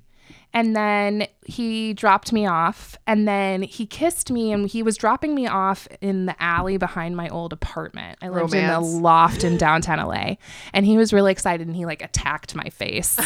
[0.54, 5.34] and then he dropped me off, and then he kissed me, and he was dropping
[5.34, 8.20] me off in the alley behind my old apartment.
[8.22, 10.36] I lived in a loft in downtown LA,
[10.72, 13.20] and he was really excited, and he like attacked my face.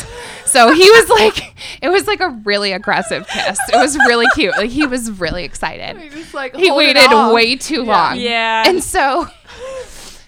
[0.45, 3.59] so he was like, it was like a really aggressive kiss.
[3.73, 4.55] It was really cute.
[4.57, 8.17] Like he was really excited He just like he waited way too long.
[8.19, 8.63] Yeah.
[8.67, 9.27] And so,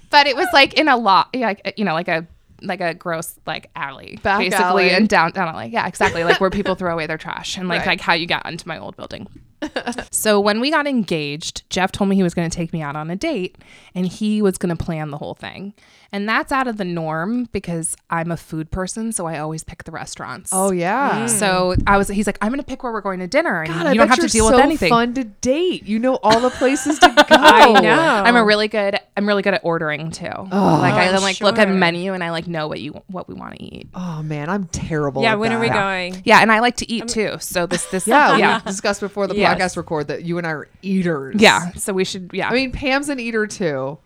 [0.10, 2.28] but it was like in a lot, like you know, like a
[2.62, 4.90] like a gross like alley, Back basically alley.
[4.92, 5.64] in downtown LA.
[5.64, 6.24] Yeah, exactly.
[6.24, 7.88] Like where people throw away their trash and like Right.
[7.88, 9.28] like how you got into my old building.
[10.12, 12.96] so when we got engaged, Jeff told me he was going to take me out
[12.96, 13.58] on a date
[13.94, 15.74] and he was going to plan the whole thing.
[16.12, 19.84] And that's out of the norm because I'm a food person, so I always pick
[19.84, 20.50] the restaurants.
[20.52, 21.26] Oh yeah.
[21.26, 21.30] Mm.
[21.30, 23.86] So I was he's like, I'm gonna pick where we're going to dinner and God,
[23.86, 24.90] I you don't have to deal so with anything.
[24.90, 25.86] Fun to date.
[25.86, 27.36] You know all the places to go.
[27.36, 28.24] I know.
[28.26, 29.00] I'm a really good.
[29.16, 30.32] I'm really good at ordering too.
[30.34, 31.78] Oh, like I like look at sure.
[31.78, 33.90] menu and I like know what you what we want to eat.
[33.94, 35.22] Oh man, I'm terrible.
[35.22, 35.74] yeah, at when are we that.
[35.74, 36.24] going?
[36.26, 37.38] Yeah, and I like to eat too.
[37.40, 39.49] So this this Yeah, yeah we discussed before the Yeah.
[39.58, 39.74] Yes.
[39.74, 41.36] podcast record that you and I are eaters.
[41.40, 41.72] Yeah.
[41.74, 42.32] So we should.
[42.34, 42.50] Yeah.
[42.50, 43.98] I mean, Pam's an eater too.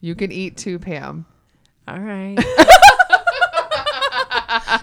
[0.00, 1.26] You can eat too, Pam.
[1.88, 2.36] All right.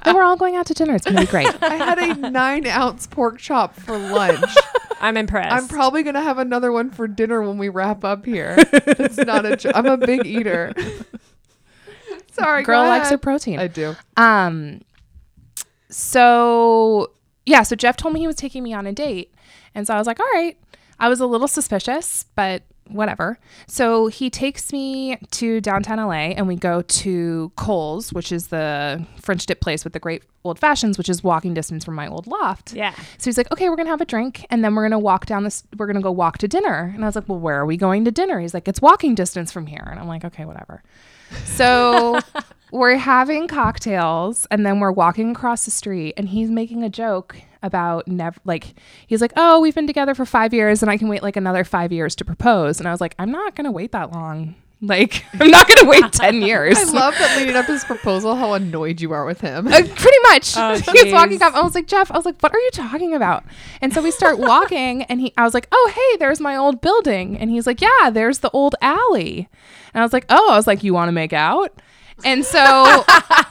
[0.03, 0.95] then we're all going out to dinner.
[0.95, 1.47] It's gonna be great.
[1.61, 4.43] I had a nine ounce pork chop for lunch.
[5.01, 5.53] I'm impressed.
[5.53, 8.57] I'm probably gonna have another one for dinner when we wrap up here.
[8.73, 9.55] It's not a.
[9.55, 10.73] Jo- I'm a big eater.
[12.31, 13.59] Sorry, Girl go likes her protein.
[13.59, 13.95] I do.
[14.17, 14.81] Um,
[15.89, 17.11] so
[17.45, 19.33] yeah, so Jeff told me he was taking me on a date,
[19.75, 20.57] and so I was like, all right.
[21.01, 23.39] I was a little suspicious, but whatever.
[23.67, 29.05] So he takes me to downtown LA, and we go to Cole's, which is the
[29.21, 32.27] French dip place with the great old fashions, which is walking distance from my old
[32.27, 32.73] loft.
[32.73, 32.93] Yeah.
[33.17, 35.43] So he's like, okay, we're gonna have a drink, and then we're gonna walk down
[35.43, 35.63] this.
[35.77, 36.91] We're gonna go walk to dinner.
[36.93, 38.39] And I was like, well, where are we going to dinner?
[38.39, 39.87] He's like, it's walking distance from here.
[39.89, 40.83] And I'm like, okay, whatever.
[41.45, 42.19] So
[42.71, 47.37] we're having cocktails, and then we're walking across the street, and he's making a joke
[47.61, 48.73] about never like
[49.07, 51.63] he's like, oh, we've been together for five years, and I can wait like another
[51.63, 52.79] five years to propose.
[52.79, 54.55] And I was like, I'm not gonna wait that long.
[54.81, 56.77] Like, I'm not gonna wait ten years.
[56.77, 58.35] I love that leading up to his proposal.
[58.35, 59.67] How annoyed you are with him.
[59.67, 60.55] Uh, pretty much.
[60.55, 61.41] Oh, he was walking jeez.
[61.41, 61.53] up.
[61.55, 63.43] I was like, Jeff, I was like, what are you talking about?
[63.81, 66.81] And so we start walking, and he, I was like, oh, hey, there's my old
[66.81, 67.37] building.
[67.37, 69.49] And he's like, yeah, there's the old alley.
[69.93, 71.81] And I was like, oh, I was like, you want to make out?
[72.23, 73.03] And so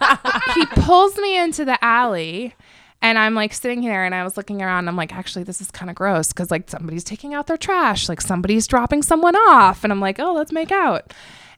[0.54, 2.54] he pulls me into the alley.
[3.00, 4.81] And I'm like sitting here and I was looking around.
[4.81, 7.57] And I'm like, actually, this is kind of gross because like somebody's taking out their
[7.57, 9.85] trash, like somebody's dropping someone off.
[9.85, 11.12] And I'm like, oh, let's make out.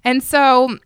[0.05, 0.79] And so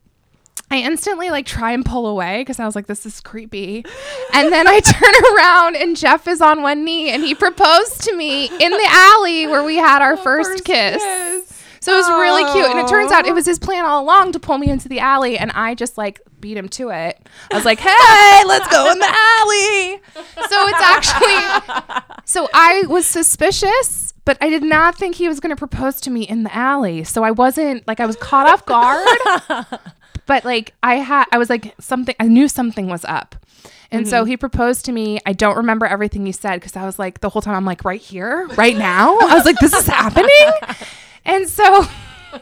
[0.71, 3.85] I instantly like try and pull away because I was like, this is creepy.
[4.33, 8.17] And then I turn around and Jeff is on one knee and he proposed to
[8.17, 11.64] me in the alley where we had our first, kiss.
[11.85, 12.65] So it was really cute.
[12.65, 15.01] And it turns out it was his plan all along to pull me into the
[15.01, 17.21] alley and I just like beat him to it.
[17.53, 20.01] I was like, hey, let's go in the alley.
[20.15, 25.51] So it's actually, so I was suspicious, but I did not think he was going
[25.51, 27.05] to propose to me in the alley.
[27.05, 29.07] So I wasn't like, I was caught off guard
[30.27, 33.37] but like I had I was like something I knew something was up.
[33.91, 34.31] And so mm-hmm.
[34.31, 35.21] he proposed to me.
[35.27, 37.85] I don't remember everything he said because I was like the whole time I'm like
[37.85, 39.19] right here, right now.
[39.19, 40.31] I was like this is happening.
[41.25, 41.87] And so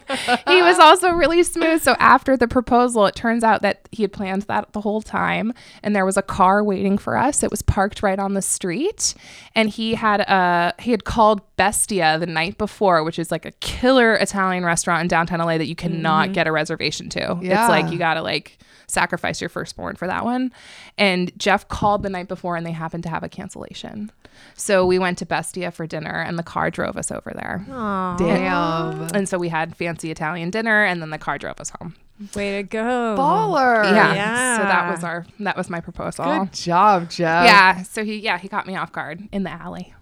[0.47, 1.81] he was also really smooth.
[1.81, 5.53] So after the proposal, it turns out that he had planned that the whole time,
[5.81, 7.43] and there was a car waiting for us.
[7.43, 9.13] It was parked right on the street,
[9.55, 13.51] and he had a he had called Bestia the night before, which is like a
[13.53, 16.33] killer Italian restaurant in downtown LA that you cannot mm-hmm.
[16.33, 17.39] get a reservation to.
[17.41, 17.61] Yeah.
[17.61, 18.57] It's like you gotta like
[18.93, 20.51] sacrifice your firstborn for that one.
[20.97, 24.11] And Jeff called the night before, and they happened to have a cancellation.
[24.55, 27.65] So we went to Bestia for dinner, and the car drove us over there.
[27.69, 28.17] Aww.
[28.17, 29.07] Damn.
[29.15, 31.95] And so we had fancy Italian dinner, and then the car drove us home.
[32.35, 33.15] Way to go.
[33.17, 33.83] Baller.
[33.83, 34.13] Yeah.
[34.13, 34.57] Yeah.
[34.57, 36.25] So that was our that was my proposal.
[36.25, 37.45] Good job, Jeff.
[37.45, 37.81] Yeah.
[37.83, 39.93] So he yeah he caught me off guard in the alley.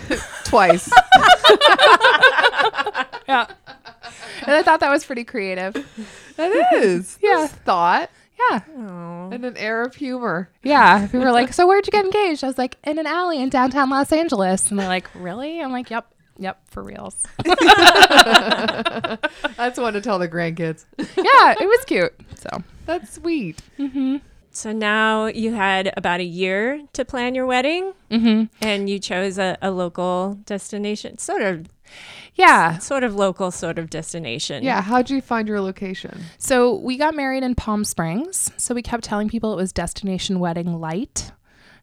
[0.44, 0.90] Twice.
[3.28, 3.46] Yeah.
[4.44, 5.74] and I thought that was pretty creative.
[6.36, 7.16] that is.
[7.22, 7.46] Yeah.
[7.46, 8.10] Thought
[8.50, 8.60] Yeah.
[8.78, 9.28] Oh.
[9.32, 10.50] and an air of humor.
[10.62, 11.06] Yeah.
[11.06, 12.42] People were like, so where'd you get engaged?
[12.42, 14.70] I was like, in an alley in downtown Los Angeles.
[14.70, 15.60] And they're like, really?
[15.60, 16.06] I'm like, yep.
[16.38, 17.22] Yep, for reals.
[17.44, 17.58] That's
[19.78, 20.86] one to tell the grandkids.
[20.98, 22.14] yeah, it was cute.
[22.36, 22.48] So
[22.86, 23.60] That's sweet.
[23.78, 24.16] Mm-hmm.
[24.52, 28.44] So now you had about a year to plan your wedding, mm-hmm.
[28.60, 31.68] and you chose a, a local destination, sort of,
[32.34, 32.78] yeah.
[32.78, 34.64] sort of local, sort of destination.
[34.64, 34.82] Yeah.
[34.82, 36.24] How'd you find your location?
[36.38, 38.50] So we got married in Palm Springs.
[38.56, 41.30] So we kept telling people it was Destination Wedding Light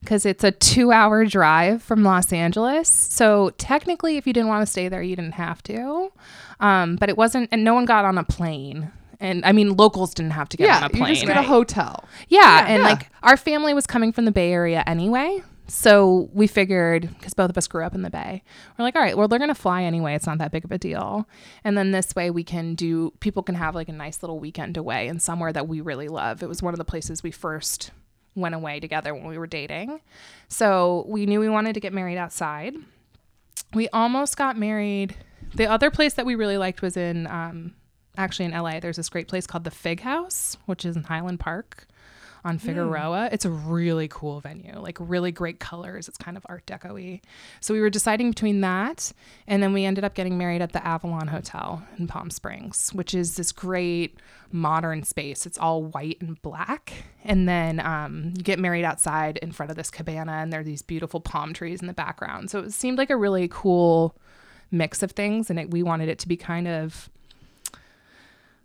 [0.02, 2.90] because it's a two hour drive from Los Angeles.
[2.90, 6.12] So technically, if you didn't want to stay there, you didn't have to.
[6.60, 8.92] Um, but it wasn't, and no one got on a plane.
[9.20, 10.78] And I mean, locals didn't have to get yeah.
[10.78, 11.10] on a plane.
[11.10, 12.06] You just get a hotel.
[12.28, 12.90] Yeah, and Yeah.
[12.90, 15.44] like our family was coming from the Bay Area anyway.
[15.70, 18.42] So we figured, because both of us grew up in the Bay,
[18.78, 20.16] we're like, all right, well, they're going to fly anyway.
[20.16, 21.28] It's not that big of a deal.
[21.66, 24.78] And then this way we can do, people can have like a nice little weekend
[24.78, 26.42] away in somewhere that we really love.
[26.42, 27.92] It was one of the places we first
[28.34, 30.00] went away together when we were dating.
[30.48, 32.76] So we knew we wanted to get married outside.
[33.74, 35.18] We almost got married.
[35.54, 37.74] The other place that we really liked was in, um,
[38.18, 38.80] actually in LA.
[38.80, 41.88] There's this great place called the Fig House, which is in Highland Park
[42.48, 43.30] on Figueroa.
[43.32, 46.08] It's a really cool venue, like really great colors.
[46.08, 47.22] It's kind of Art Deco y.
[47.60, 49.12] So we were deciding between that,
[49.48, 53.14] and then we ended up getting married at the Avalon Hotel in Palm Springs, which
[53.14, 54.20] is this great
[54.52, 55.46] modern space.
[55.46, 56.94] It's all white and black.
[57.26, 60.64] And then um, you get married outside in front of this cabana, and there are
[60.66, 62.50] these beautiful palm trees in the background.
[62.50, 64.16] So it seemed like a really cool
[64.72, 67.10] mix of things, and it, we wanted it to be kind of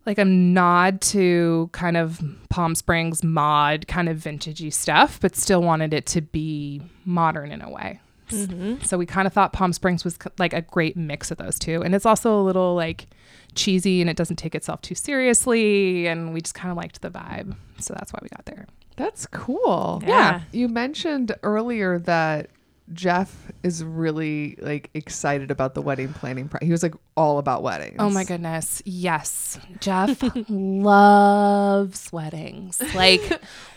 [0.04, 5.62] like a nod to kind of Palm Springs mod, kind of vintagey stuff, but still
[5.62, 8.00] wanted it to be modern in a way.
[8.28, 8.84] Mm-hmm.
[8.84, 11.82] So we kind of thought Palm Springs was like a great mix of those two.
[11.82, 13.06] And it's also a little like
[13.54, 16.06] cheesy and it doesn't take itself too seriously.
[16.06, 17.54] And we just kind of liked the vibe.
[17.78, 18.66] So that's why we got there.
[18.96, 20.02] That's cool.
[20.06, 20.42] Yeah.
[20.52, 22.50] You mentioned earlier that
[22.92, 26.48] Jeff is really like excited about the wedding planning.
[26.48, 27.96] Pro- he was like all about weddings.
[27.98, 28.82] Oh my goodness.
[28.84, 29.58] Yes.
[29.80, 32.82] Jeff loves weddings.
[32.94, 33.22] Like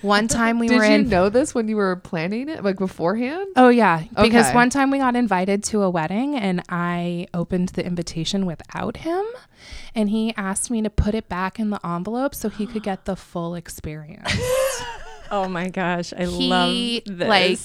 [0.02, 0.91] one time we Did were in.
[1.04, 3.48] Did you know this when you were planning it, like beforehand?
[3.56, 4.56] Oh yeah, because Okay.
[4.56, 9.24] one time we got invited to a wedding and I opened the invitation without him
[9.94, 13.06] and he asked me to put it back in the envelope so he could get
[13.06, 14.32] the full experience.
[15.32, 16.50] Oh my gosh, I he
[17.06, 17.28] love this.
[17.28, 17.60] like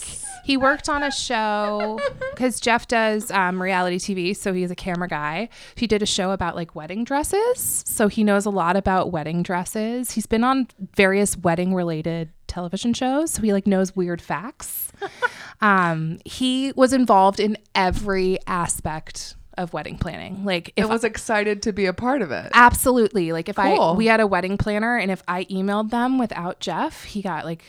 [0.45, 5.09] he worked on a show because Jeff does um, reality TV, so he's a camera
[5.09, 5.49] guy.
[5.75, 9.43] He did a show about like wedding dresses, so he knows a lot about wedding
[9.43, 10.13] dresses.
[10.13, 14.93] He's been on various wedding related television shows, so he like knows weird facts.
[15.61, 20.45] um, he was involved in every aspect of wedding planning.
[20.45, 22.51] Like if and was excited to be a part of it.
[22.55, 23.33] Absolutely.
[23.33, 27.05] Like if I we had a wedding planner and if I emailed them without Jeff,
[27.05, 27.63] he got like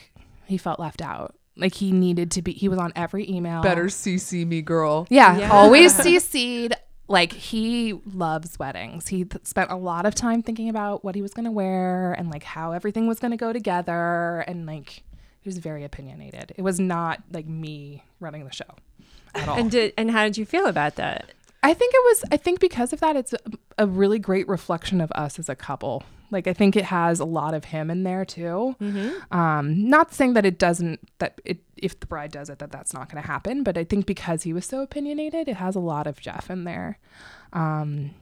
[0.46, 1.34] he felt left out.
[1.56, 3.62] Like he needed to be he was on every email.
[3.62, 5.06] Better CC me, girl.
[5.10, 5.50] Yeah, Yeah.
[5.52, 6.74] always CC'd.
[7.08, 9.08] Like he loves weddings.
[9.08, 12.14] He th- spent a lot of time thinking about what he was going to wear
[12.14, 15.02] and like how everything was going to go together and like
[15.40, 16.54] he was very opinionated.
[16.56, 18.64] It was not like me running the show
[19.34, 19.58] at all.
[19.58, 21.32] and did and how did you feel about that?
[21.62, 22.24] I think it was.
[22.32, 23.38] I think because of that, it's a,
[23.78, 26.02] a really great reflection of us as a couple.
[26.30, 28.74] Like I think it has a lot of him in there too.
[29.30, 31.00] Um, not saying that it doesn't.
[31.18, 33.62] That it if the bride does it, that that's not going to happen.
[33.62, 36.64] But I think because he was so opinionated, it has a lot of Jeff in
[36.64, 36.98] there.
[37.52, 38.14] Um,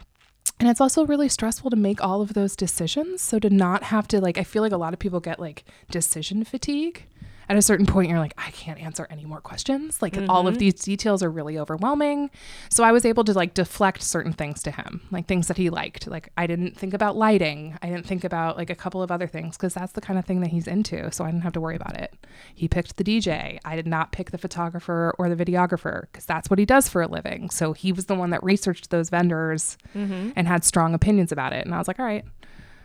[0.59, 3.23] and it's also really stressful to make all of those decisions.
[3.23, 5.65] So to not have to like, I feel like a lot of people get like
[5.91, 7.07] decision fatigue.
[7.51, 10.01] At a certain point, you're like, I can't answer any more questions.
[10.01, 10.61] Like all of mm-hmm.
[10.61, 12.31] these details are really overwhelming.
[12.69, 15.69] So I was able to like deflect certain things to him, like things that he
[15.69, 16.07] liked.
[16.07, 17.77] Like I didn't think about lighting.
[17.83, 20.25] I didn't think about like a couple of other things because that's the kind of
[20.25, 21.11] thing that he's into.
[21.11, 22.15] So I didn't have to worry about it.
[22.55, 23.59] He picked the DJ.
[23.65, 27.03] I did not pick the photographer or the videographer because that's what he does for
[27.03, 27.51] a living.
[27.51, 30.31] So he was the one that researched those vendors mm-hmm.
[30.37, 31.67] and had strong opinions about it.
[31.67, 32.25] And I was like, all right,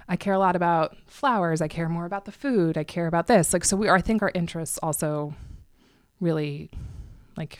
[0.08, 1.62] I care a lot about flowers.
[1.62, 2.78] I care more about the food.
[2.78, 3.54] I care about this.
[3.54, 5.34] Like, so we are, I think our interests also
[6.20, 6.70] really
[7.36, 7.60] like,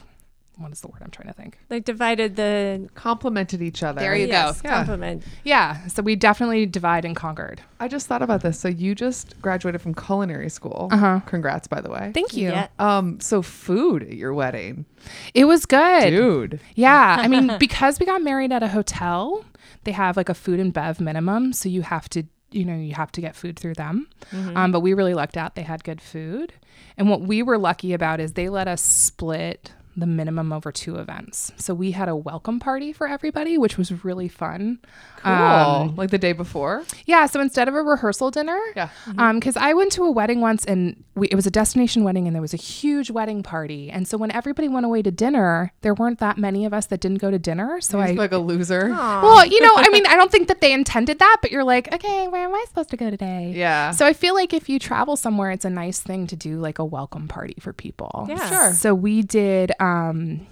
[0.58, 1.58] what is the word I'm trying to think?
[1.70, 4.00] Like divided the complemented each other.
[4.00, 4.32] There you go.
[4.32, 4.76] yes, Yeah.
[4.78, 5.24] compliment.
[5.44, 5.86] Yeah.
[5.88, 7.62] So we definitely divide and conquered.
[7.82, 8.58] I just thought about this.
[8.58, 10.88] So you just graduated from culinary school.
[10.92, 11.20] Uh-huh.
[11.26, 12.12] Congrats, by the way.
[12.14, 12.52] Thank you.
[12.52, 12.68] Yeah.
[12.80, 14.86] Um, so food at your wedding,
[15.34, 16.10] It was good.
[16.12, 16.62] dude.
[16.76, 17.18] Yeah.
[17.20, 19.44] I mean, because we got married at a hotel,
[19.84, 21.52] they have like a food and bev minimum.
[21.52, 24.08] So you have to, you know, you have to get food through them.
[24.56, 25.56] Um, but we really lucked out.
[25.56, 26.54] They had good food.
[26.98, 30.98] And what we were lucky about is they let us split the minimum over two
[30.98, 31.52] events.
[31.58, 34.80] So we had a welcome party for everybody, which was really fun.
[35.24, 35.32] Cool.
[35.32, 36.84] Um, like the day before.
[37.06, 37.26] yeah.
[37.26, 38.90] So instead of a rehearsal dinner, Yeah.
[39.18, 42.28] um, because I went to a wedding once and we, it was a destination wedding
[42.28, 43.90] and there was a huge wedding party.
[43.90, 47.00] And so when everybody went away to dinner, there weren't that many of us that
[47.00, 47.80] didn't go to dinner.
[47.82, 48.90] So I, He's like a loser.
[48.90, 51.94] well, you know, I mean, I don't think that they intended that, but you're like,
[51.94, 53.54] okay, where am I supposed to go today?
[53.56, 53.92] Yeah.
[53.92, 56.80] So I feel like if you travel somewhere, it's a nice thing to do like
[56.80, 58.26] a welcome party for people.
[58.30, 58.50] Yeah.
[58.50, 58.74] Sure.
[58.74, 60.48] So we did um, Um,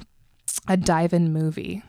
[0.67, 1.83] a dive-in movie.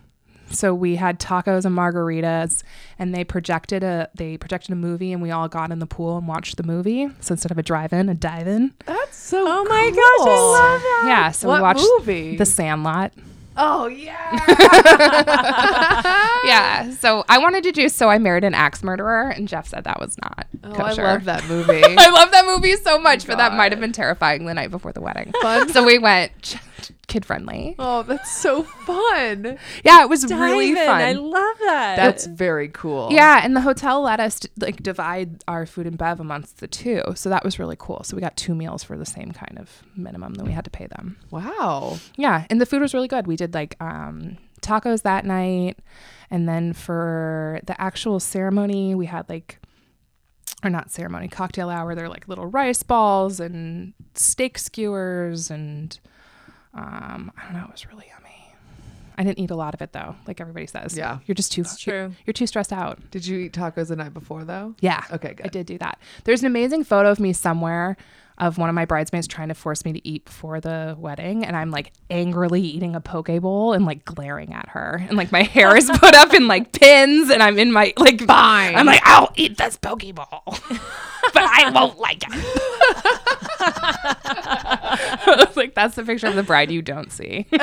[0.51, 2.63] So we had tacos and margaritas,
[2.99, 6.19] and they projected a they projected a movie, and we all got in the pool
[6.19, 7.09] and watched the movie.
[7.21, 8.75] So instead of a drive-in, a dive-in.
[8.87, 9.45] That's so.
[9.47, 11.05] Oh my gosh, I love that.
[11.07, 11.31] Yeah.
[11.33, 12.37] So What we watched movie?
[12.37, 13.13] The Sandlot.
[13.57, 14.33] Oh yeah.
[16.45, 16.91] yeah.
[16.93, 20.01] So I wanted to do so I married an axe murderer, and Jeff said that
[20.01, 21.03] was not oh, kosher.
[21.07, 21.83] I love that movie.
[21.85, 24.71] I love that movie so oh much, but that might have been terrifying the night
[24.71, 25.33] before the wedding.
[25.41, 25.69] Fun.
[25.69, 26.57] So we went
[27.07, 27.75] kid friendly.
[27.79, 29.59] oh, that's so fun.
[29.85, 31.01] Yeah, it was really fun.
[31.01, 31.97] I love that.
[31.97, 33.09] That's very cool.
[33.13, 37.03] yeah, and the hotel let us like divide our food and bev amongst the two,
[37.15, 38.03] so that was really cool.
[38.05, 40.71] So we got two meals for the same kind of minimum that we had to
[40.71, 41.17] pay them.
[41.31, 41.99] Wow.
[42.17, 43.27] Yeah, and the food was really good.
[43.27, 45.79] We did like um, tacos that night,
[46.31, 49.59] and then for the actual ceremony, we had like,
[50.63, 51.95] or not ceremony, cocktail hour.
[51.95, 55.99] They're like little rice balls and steak skewers, and
[56.75, 57.65] um, I don't know.
[57.65, 58.55] It was really yummy.
[59.17, 60.97] I didn't eat a lot of it though, like everybody says.
[60.97, 61.19] Yeah.
[61.27, 62.13] you're just too It's true.
[62.27, 62.99] You're, too stressed out.
[63.11, 64.75] Did you eat tacos the night before though?
[64.81, 65.05] Yeah.
[65.13, 65.47] Okay, good.
[65.47, 66.01] I did do that.
[66.25, 67.97] There's an amazing photo of me somewhere
[68.39, 71.57] of one of my bridesmaids trying to force me to eat before the wedding and
[71.57, 75.45] I'm like angrily eating a poke bowl and like glaring at her and like my
[75.45, 78.75] hair is put up in like pins and I'm in my like Fine.
[78.75, 82.31] I'm like I'll eat this poke bowl but I won't like it
[85.57, 87.47] like that's the picture of the bride you don't see.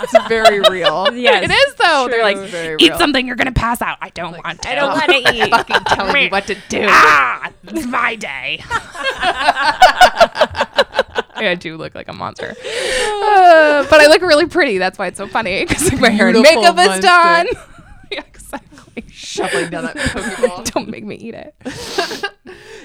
[0.00, 1.12] It's very real.
[1.14, 1.44] Yes.
[1.44, 2.08] it is though.
[2.10, 2.36] They're like,
[2.80, 2.98] eat real.
[2.98, 3.98] something, you're gonna pass out.
[4.00, 4.68] I don't want to.
[4.68, 5.50] I don't want to eat.
[5.50, 6.84] Fucking telling you what to do.
[6.88, 8.60] ah, it's my day.
[11.40, 14.78] I do look like a monster, Uh, but I look really pretty.
[14.78, 17.46] That's why it's so funny because like, my hair and Beautiful makeup is done.
[18.10, 19.04] yeah, exactly.
[19.10, 20.62] Shoveling down that poke bowl.
[20.64, 21.54] Don't make me eat it.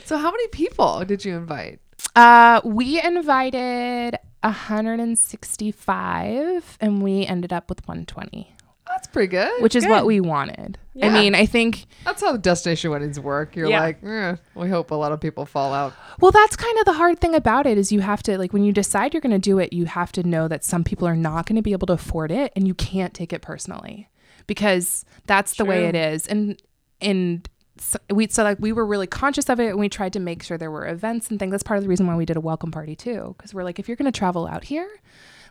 [0.06, 1.80] So how many people did you invite?
[2.16, 8.56] Uh, we invited 165, and we ended up with 120,
[8.88, 9.62] That's pretty good.
[9.62, 10.78] which is what we wanted.
[11.02, 13.56] I mean, I think That's how the destination weddings work.
[13.56, 13.80] You're Yeah.
[13.82, 15.94] like, eh, we hope a lot of people fall out.
[16.20, 18.64] Well, that's kind of the hard thing about it is you have to like when
[18.64, 21.16] you decide you're going to do it, you have to know that some people are
[21.16, 24.10] not going to be able to afford it and you can't take it personally
[24.46, 26.28] because that's the way it is.
[26.28, 26.62] And
[27.02, 30.20] and so we so like we were really conscious of it and we tried to
[30.20, 31.52] make sure there were events and things.
[31.52, 33.80] That's part of the reason why we did a welcome party too because we're like
[33.80, 34.88] if you're going to travel out here,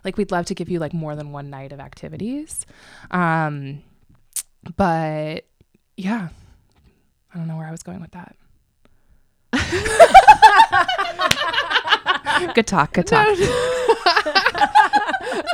[0.05, 2.65] like we'd love to give you like more than one night of activities.
[3.11, 3.83] Um
[4.77, 5.45] but
[5.97, 6.29] yeah.
[7.33, 8.35] I don't know where I was going with that.
[12.55, 12.93] good talk.
[12.93, 13.27] Good talk.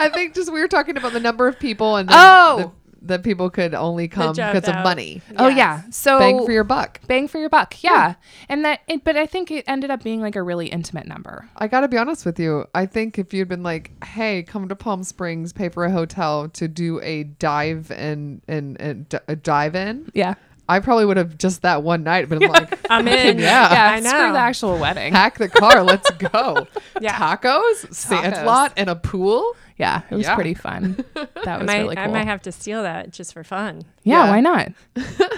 [0.01, 2.73] I think just we were talking about the number of people and then Oh!
[3.01, 4.83] The, that people could only come job because of out.
[4.83, 5.21] money.
[5.37, 5.83] Oh yeah.
[5.89, 6.99] So Bang for your buck.
[7.07, 7.81] bang for your buck.
[7.83, 8.15] Yeah.
[8.47, 8.81] And that.
[8.87, 11.49] It, but I think it ended up being like a really intimate number.
[11.55, 12.65] I got to be honest with you.
[12.73, 16.49] I think if you'd been like, "Hey, come to Palm Springs, pay for a hotel
[16.49, 20.35] to do a dive and and, and d- a dive in," Yeah.
[20.69, 23.39] I probably would have just that one night been like, I'm in.
[23.39, 23.71] Yeah.
[23.73, 23.89] Yeah.
[23.95, 24.09] I know.
[24.09, 25.11] Screw the actual wedding.
[25.11, 26.67] "Pack the car, let's go."
[27.01, 27.15] Yeah.
[27.17, 29.55] Tacos, sandlot, and a pool.
[29.77, 30.01] Yeah.
[30.09, 30.35] It was Yeah.
[30.35, 31.03] pretty fun.
[31.15, 32.03] That I was might, really cool.
[32.05, 33.81] I might have to steal that just for fun.
[34.03, 34.29] yeah, Yeah.
[34.31, 34.71] Why not?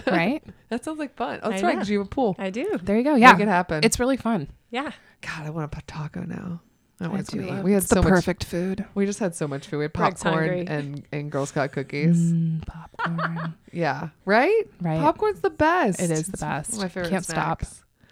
[0.07, 0.43] right.
[0.69, 1.39] That sounds like fun.
[1.43, 1.79] Oh, that's I right, know.
[1.79, 2.36] 'cause you have a pool.
[2.39, 2.79] I do.
[2.82, 3.15] There you go.
[3.15, 3.34] Yeah.
[3.34, 3.84] Make it happen.
[3.84, 4.47] It's really fun.
[4.69, 4.91] Yeah.
[5.21, 6.61] God, I want a taco now.
[7.06, 7.49] I want do to eat.
[7.49, 8.10] love- We had it's so the much.
[8.12, 8.86] perfect food.
[8.95, 9.78] We just had so much food.
[9.78, 12.18] We had popcorn and and Girl Scout cookies.
[12.34, 13.56] Mm, popcorn.
[13.74, 14.64] Yeah, right.
[14.82, 14.99] Right.
[14.99, 16.02] Popcorn's the best.
[16.02, 16.78] It is the It's one of best.
[16.78, 17.10] My favorite.
[17.10, 17.64] Can't stop.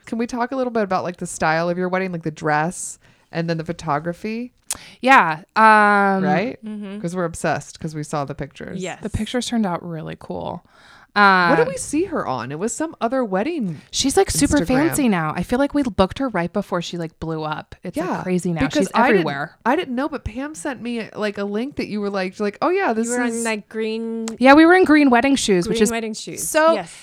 [0.06, 2.32] Can we talk a little bit about like the style of your wedding, like the
[2.32, 2.98] dress
[3.32, 4.54] and then the photography,
[5.02, 5.44] yeah.
[5.56, 6.58] Um, right?
[6.64, 6.96] Mm-hmm.
[6.96, 8.82] Because we're obsessed because we saw the pictures.
[8.82, 9.04] Yes.
[9.04, 10.64] The pictures turned out really cool.
[11.16, 12.52] Um, What did we see her on?
[12.52, 13.82] It was some other wedding.
[13.92, 14.68] She's like super Instagram.
[14.68, 15.34] fancy now.
[15.36, 17.76] I feel like we booked her right before she like blew up.
[17.84, 18.62] It's Yeah, like crazy now.
[18.62, 19.58] because She's I didn't- everywhere.
[19.66, 22.58] I didn't know, but Pam sent me like a link that you were like, like,
[22.62, 25.36] oh yeah, this You were is on like green, Yeah, we were in green wedding
[25.36, 26.48] shoes, green which is wedding shoes.
[26.48, 26.96] so- yes.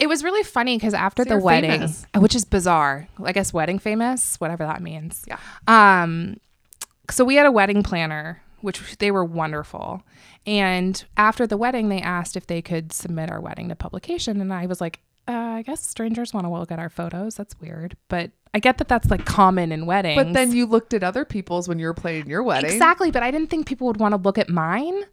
[0.00, 2.06] it was really funny because after So the wedding, famous.
[2.18, 5.24] which is bizarre, I guess wedding famous, whatever that means.
[5.28, 5.38] Yeah.
[5.68, 6.36] Um,
[7.10, 10.02] so we had a wedding planner, which they were wonderful.
[10.46, 14.52] And after the wedding, they asked if they could submit our wedding to publication, and
[14.52, 17.34] I was like, uh, I guess strangers want to look at our photos.
[17.36, 20.16] That's weird, but I get that that's like common in weddings.
[20.16, 22.72] But then you looked at other people's when you were planning your wedding.
[22.72, 25.04] Exactly, but I didn't think people would want to look at mine.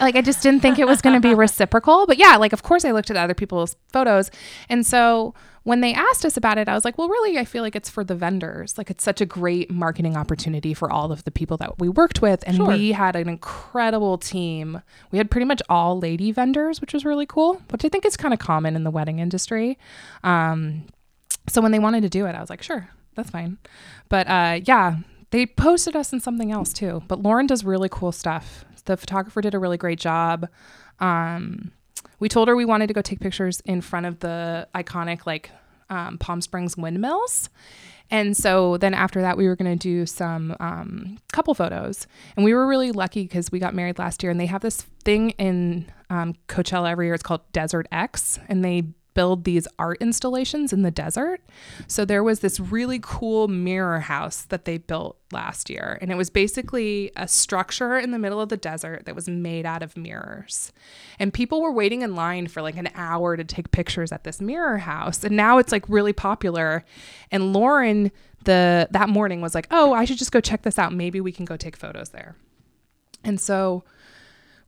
[0.00, 2.04] Like I just didn't think it was going to be reciprocal.
[2.06, 4.30] But yeah, like of course I looked at other people's photos.
[4.68, 5.34] And so
[5.64, 7.88] when they asked us about it, I was like, well, really, I feel like it's
[7.90, 8.78] for the vendors.
[8.78, 12.20] Like it's such a great marketing opportunity for all of the people that we worked
[12.22, 12.44] with.
[12.46, 12.66] And Sure.
[12.68, 14.82] we had an incredible team.
[15.10, 18.16] We had pretty much all lady vendors, which was really cool, which I think is
[18.16, 19.78] kind of common in the wedding industry.
[20.22, 20.84] Um,
[21.48, 23.58] so when they wanted to do it, I was like, sure, that's fine.
[24.08, 24.96] But uh, yeah,
[25.30, 27.02] they posted us in something else too.
[27.08, 28.64] But Lauren does really cool stuff.
[28.84, 30.46] The photographer did a really great job.
[31.00, 31.72] Um,
[32.20, 35.50] we told her we wanted to go take pictures in front of the iconic like
[35.90, 37.50] um, Palm Springs windmills.
[38.10, 42.06] And so then after that, we were going to do some um, couple photos.
[42.36, 44.82] And we were really lucky because we got married last year and they have this
[45.04, 47.14] thing in um, Coachella every year.
[47.14, 48.38] It's called Desert X.
[48.48, 48.84] And they
[49.14, 51.40] build these art installations in the desert.
[51.86, 55.98] So there was this really cool mirror house that they built last year.
[56.00, 59.66] And it was basically a structure in the middle of the desert that was made
[59.66, 60.72] out of mirrors.
[61.18, 64.40] And people were waiting in line for like an hour to take pictures at this
[64.40, 65.24] mirror house.
[65.24, 66.84] And now it's like really popular.
[67.30, 68.10] And Lauren
[68.44, 70.92] the that morning was like, "Oh, I should just go check this out.
[70.92, 72.36] Maybe we can go take photos there."
[73.24, 73.84] And so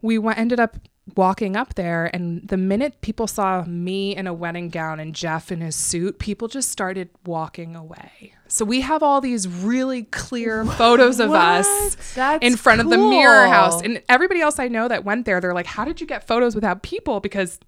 [0.03, 0.77] we went, ended up
[1.15, 5.53] walking up there and the minute people saw me in a wedding gown and Jeff
[5.53, 8.35] in his suit, people just started walking away.
[8.49, 12.99] So we have all these really clear photos of us That's in front of the
[12.99, 13.83] mirror house.
[13.83, 16.55] And everybody else I know that went there, they're like, "How did you get photos
[16.55, 17.59] without people?" Because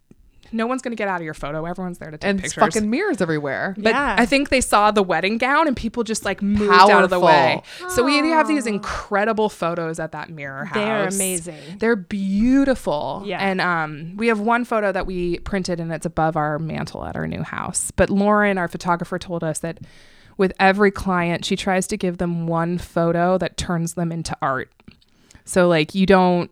[0.53, 1.65] no one's going to get out of your photo.
[1.65, 2.63] Everyone's there to take and pictures.
[2.63, 3.75] And fucking mirrors everywhere.
[3.77, 4.17] But Yeah.
[4.19, 7.21] I think they saw the wedding gown and people just like moved out of the
[7.21, 7.61] way.
[7.65, 7.91] Powerful.
[7.91, 10.75] So we have these incredible photos at that mirror house.
[10.75, 11.79] They're amazing.
[11.79, 13.23] They're beautiful.
[13.27, 13.39] Yeah.
[13.39, 17.17] And um, we have one photo that we printed and it's above our mantle at
[17.17, 17.91] our new house.
[17.95, 19.79] But Lauren, our photographer, told us that
[20.37, 24.71] with every client, she tries to give them one photo that turns them into art.
[25.45, 26.51] So like you don't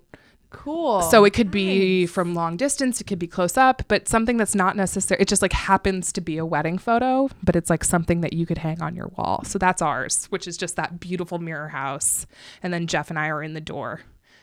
[0.56, 1.02] Cool.
[1.02, 4.54] so it could be from long distance, it could be close up, but something that's
[4.54, 5.20] not necessary.
[5.20, 8.46] It just like happens to be a wedding photo, but it's like something that you
[8.46, 9.42] could hang on your wall.
[9.44, 12.26] So that's ours, which is just that beautiful mirror house.
[12.62, 14.00] And then Jeff and I are in the door.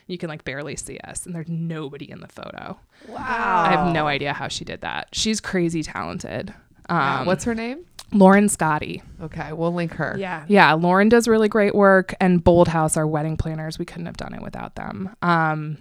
[0.07, 2.77] You can like barely see us, and there's nobody in the photo.
[3.07, 3.63] wow.
[3.67, 5.07] I have no idea how she did that.
[5.13, 6.53] She's crazy talented.
[6.89, 7.23] Um, Wow.
[7.25, 7.85] What's her name?
[8.11, 9.01] Lauren Scotty?
[9.21, 10.15] Okay, we'll link her.
[10.19, 10.43] Yeah.
[10.47, 14.17] Yeah, Lauren does really great work, and Bold House, our wedding planners, we couldn't have
[14.17, 15.15] done it without them.
[15.21, 15.77] Um,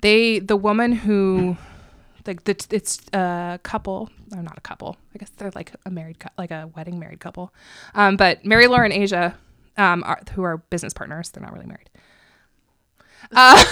[0.00, 1.56] they, the woman who,
[2.26, 4.10] like, the, it's a couple.
[4.32, 4.96] I'm not a couple.
[5.14, 7.52] I guess they're like a married, like a wedding married couple.
[7.94, 9.36] Um, but Mary Laura and Asia,
[9.76, 11.90] um, are, who are business partners, they're not really married.
[13.32, 13.64] Uh,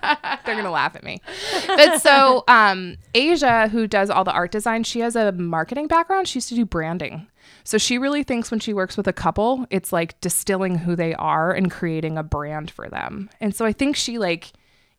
[0.44, 1.20] they're gonna laugh at me.
[1.66, 6.28] But so um, Asia, who does all the art design, she has a marketing background.
[6.28, 7.26] She used to do branding.
[7.64, 11.14] So she really thinks when she works with a couple, it's like distilling who they
[11.14, 13.30] are and creating a brand for them.
[13.40, 14.52] And so I think she like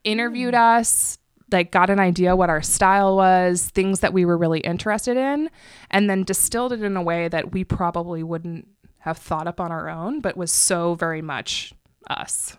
[0.03, 1.17] interviewed us,
[1.51, 5.49] like got an idea what our style was, things that we were really interested in,
[5.89, 8.67] and then distilled it in a way that we probably wouldn't
[8.99, 11.73] have thought up on our own, but was so very much
[12.09, 12.57] us.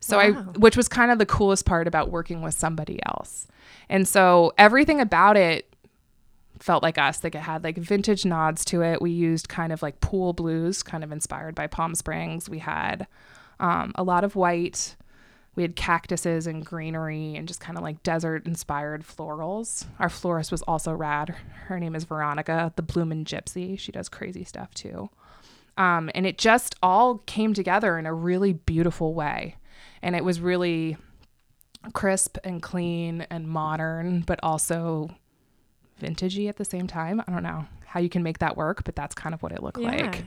[0.00, 3.46] So I, which was kind of the coolest part about working with somebody else.
[3.88, 5.74] And so everything about it
[6.58, 7.22] felt like us.
[7.22, 9.02] Like it had like vintage nods to it.
[9.02, 12.48] We used kind of like pool blues, kind of inspired by Palm Springs.
[12.48, 13.06] We had
[13.58, 14.96] um, a lot of white.
[15.60, 19.84] We had cactuses and greenery and just kind of like desert inspired florals.
[19.98, 21.36] Our florist was also rad.
[21.66, 23.78] Her name is Veronica, the Bloomin' Gypsy.
[23.78, 25.10] She does crazy stuff too.
[25.76, 29.56] Um, and it just all came together in a really beautiful way.
[30.00, 30.96] And it was really
[31.92, 35.10] crisp and clean and modern, but also
[36.00, 37.22] vintagey at the same time.
[37.28, 39.62] I don't know how you can make that work, but that's kind of what it
[39.62, 39.90] looked Yeah.
[39.90, 40.16] like.
[40.20, 40.26] It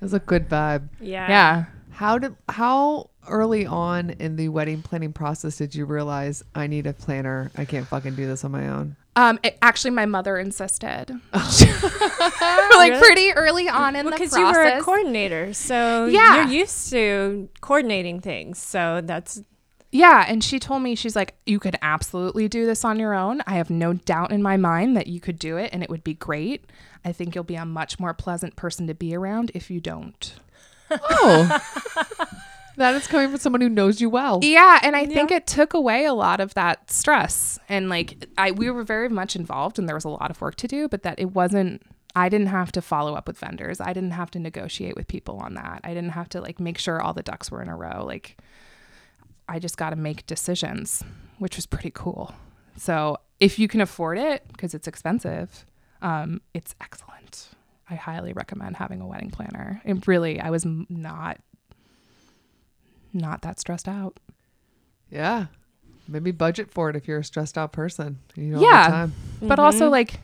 [0.00, 0.88] was a good vibe.
[1.00, 1.28] Yeah.
[1.28, 1.64] Yeah.
[1.90, 6.86] How did how early on in the wedding planning process did you realize I need
[6.86, 7.50] a planner?
[7.56, 8.96] I can't fucking do this on my own.
[9.16, 11.12] Um, it- actually, my mother insisted.
[11.32, 12.70] Oh.
[12.76, 12.98] like Really?
[13.00, 16.36] pretty early on in the process, Because you were a coordinator, so Yeah.
[16.44, 18.58] you're used to coordinating things.
[18.58, 19.42] So that's
[19.90, 23.42] Yeah, and she told me she's like, you could absolutely do this on your own.
[23.46, 26.04] I have no doubt in my mind that you could do it, and it would
[26.04, 26.66] be great.
[27.04, 30.34] I think you'll be a much more pleasant person to be around if you don't.
[30.90, 31.58] Oh.
[32.78, 34.40] that is coming from someone who knows you well.
[34.42, 37.58] Yeah, and I think it took away a lot of that stress.
[37.68, 40.56] And like I we were very much involved and there was a lot of work
[40.56, 41.82] to do, but that it wasn't
[42.16, 43.80] I didn't have to follow up with vendors.
[43.80, 45.80] I didn't have to negotiate with people on that.
[45.84, 48.04] I didn't have to like make sure all the ducks were in a row.
[48.04, 48.38] Like
[49.48, 51.02] I just got to make decisions,
[51.38, 52.34] which was pretty cool.
[52.76, 55.64] So, if you can afford it because it's expensive,
[56.02, 57.48] um, it's excellent.
[57.88, 59.80] I highly recommend having a wedding planner.
[59.84, 61.38] And really, I was not
[63.12, 64.18] not that stressed out.
[65.10, 65.46] Yeah.
[66.06, 68.18] Maybe budget for it if you're a stressed out person.
[68.34, 68.84] You know, Yeah.
[68.84, 69.12] the time.
[69.42, 69.92] but also mm-hmm.
[69.92, 70.20] like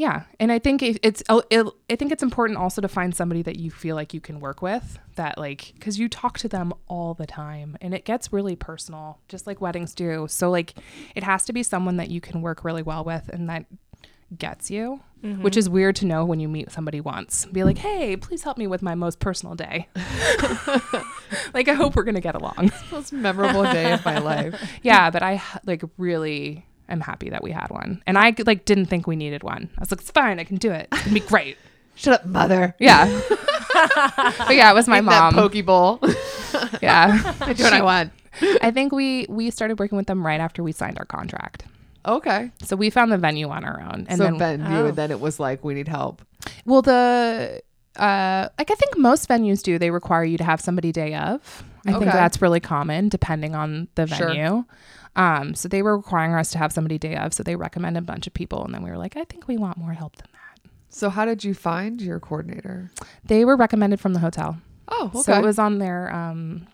[0.00, 3.42] yeah and i think it's oh, it, i think it's important also to find somebody
[3.42, 6.72] that you feel like you can work with that like because you talk to them
[6.88, 10.72] all the time and it gets really personal just like weddings do so like
[11.14, 13.66] it has to be someone that you can work really well with and that
[14.38, 18.16] gets you which is weird to know when you meet somebody once be like hey
[18.16, 19.86] please help me with my most personal day
[21.54, 24.78] like i hope we're gonna get along Most memorable day of my life.
[24.82, 28.86] yeah, but I like really am happy that we had one, and I like didn't
[28.86, 29.70] think we needed one.
[29.76, 30.88] I was like, it's fine, I can do it.
[30.92, 31.56] It's gonna be great.
[31.94, 32.74] Shut up, mother.
[32.78, 35.34] Yeah, but yeah, it was my Eat mom.
[35.34, 35.54] That poke
[36.82, 38.12] yeah, I do what I want.
[38.62, 41.64] I think we we started working with them right after we signed our contract.
[42.06, 42.50] Okay.
[42.62, 44.86] So we found the venue on our own, and so then you oh.
[44.86, 46.22] and then it was like we need help.
[46.64, 47.62] well the
[47.96, 49.78] uh like I think most venues do.
[49.78, 51.64] They require you to have somebody day of.
[51.86, 54.28] I think that's really common depending on the Sure.
[54.28, 54.64] venue.
[55.16, 57.34] Um, so they were requiring us to have somebody day of.
[57.34, 59.56] So they recommended a bunch of people, and then we were like, I think we
[59.56, 60.70] want more help than that.
[60.88, 62.90] So how did you find your coordinator?
[63.24, 64.58] They were recommended from the hotel.
[64.88, 65.22] Oh, okay.
[65.22, 66.66] So it was on their um,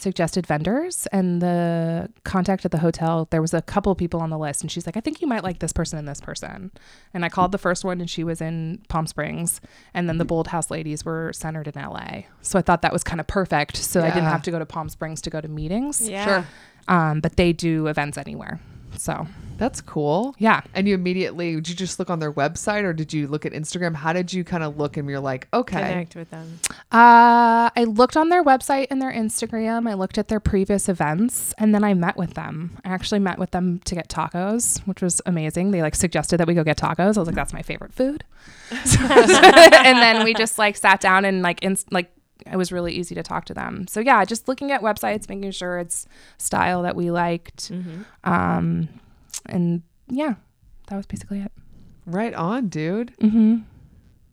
[0.00, 3.28] suggested vendors and the contact at the hotel.
[3.30, 5.26] There was a couple of people on the list, and she's like, I think you
[5.26, 6.70] might like this person and this person.
[7.14, 9.60] And I called the first one, and she was in Palm Springs.
[9.94, 12.22] And then the Bold House ladies were centered in LA.
[12.42, 13.76] So I thought that was kind of perfect.
[13.76, 16.08] So I didn't have to go to Palm Springs to go to meetings.
[16.08, 16.24] yeah.
[16.24, 16.46] Sure.
[16.88, 18.58] Um, but they do events anywhere.
[18.96, 19.26] So
[19.56, 20.34] That's cool.
[20.38, 20.62] yeah.
[20.74, 23.52] And you immediately did you just look on their website or did you look at
[23.52, 23.94] Instagram?
[23.94, 26.58] How did you kind of look and you're like, okay, Connect with them.
[26.92, 29.88] Uh, I looked on their website and their Instagram.
[29.88, 32.78] I looked at their previous events, and then I met with them.
[32.84, 35.70] I actually met with them to get tacos, which was amazing.
[35.70, 37.16] They like suggested that we go get tacos.
[37.16, 38.24] I was like, "That's my favorite food."
[38.70, 42.10] and then we just like sat down and like in, like
[42.46, 43.86] it was really easy to talk to them.
[43.88, 46.06] So yeah, just looking at websites, making sure it's
[46.38, 47.70] style that we liked,
[48.24, 48.88] um,
[49.46, 50.34] and yeah,
[50.88, 51.52] that was basically it.
[52.06, 53.12] right on, dude.
[53.20, 53.56] Mm-hmm.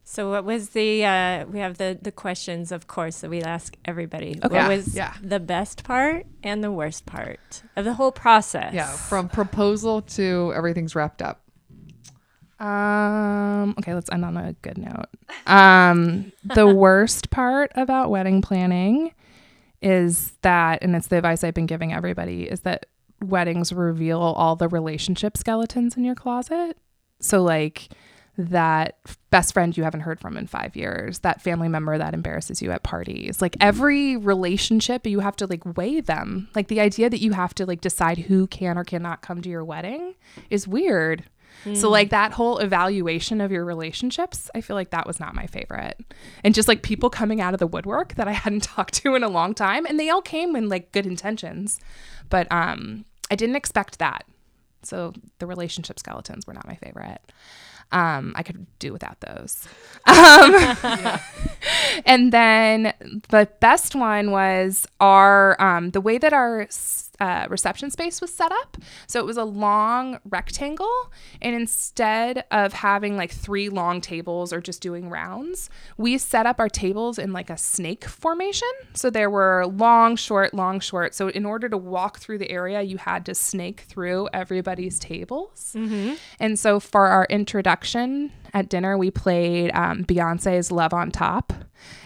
[0.10, 3.76] So what was the uh we have the the questions of course that we ask
[3.84, 4.40] everybody.
[4.42, 4.56] Okay.
[4.56, 5.14] What was Yeah.
[5.22, 8.74] the best part and the worst part of the whole process?
[8.74, 11.42] Yeah, from proposal to everything's wrapped up.
[12.60, 15.06] Um, okay, let's end on a good note.
[15.46, 19.14] Um, the worst part about wedding planning
[19.82, 22.88] is that, and it's the advice I've been giving everybody, is that
[23.22, 26.78] weddings reveal all the relationship skeletons in your closet.
[27.20, 27.90] So, like,
[28.38, 28.98] that
[29.32, 32.72] best friend you haven't heard from in five years, that family member that embarrasses you
[32.72, 36.48] at parties, like every relationship, you have to like weigh them.
[36.54, 39.50] Like the idea that you have to like decide who can or cannot come to
[39.50, 40.14] your wedding
[40.52, 41.24] is weird.
[41.76, 45.48] So like that whole evaluation of your relationships, I feel like that was not my
[45.48, 46.00] favorite.
[46.44, 49.24] And just like people coming out of the woodwork that I hadn't talked to in
[49.24, 51.80] a long time and they all came in like good intentions.
[52.30, 54.26] But um I didn't expect that.
[54.84, 57.22] So the relationship skeletons were not my favorite.
[57.92, 59.68] Um, I could do without those.
[60.08, 61.20] Um,
[62.06, 62.94] and then
[63.30, 66.68] the best one was our um, the way that our
[67.20, 68.78] uh, reception space was set up.
[69.08, 71.12] So it was a long rectangle,
[71.42, 76.60] and instead of having like three long tables or just doing rounds, we set up
[76.60, 78.68] our tables in like a snake formation.
[78.94, 81.16] So there were long, short, long, short.
[81.16, 85.74] So in order to walk through the area, you had to snake through everybody's tables.
[86.40, 87.77] And so for our introduction
[88.54, 91.54] at dinner, we played um, Beyonce's Love on Top.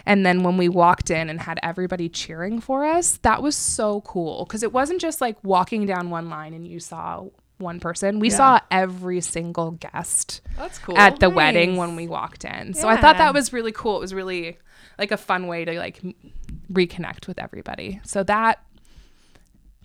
[0.04, 4.02] And then when we walked in and had everybody cheering for us, that was so
[4.02, 7.24] cool because it wasn't just like walking down one line and you saw
[7.58, 8.18] one person.
[8.18, 10.98] We saw every single guest That's cool.
[10.98, 12.74] at the wedding when we walked in.
[12.74, 13.96] So I thought that was really cool.
[13.96, 14.58] It was really
[14.98, 16.02] like a fun way to like
[16.70, 18.00] reconnect with everybody.
[18.04, 18.62] So that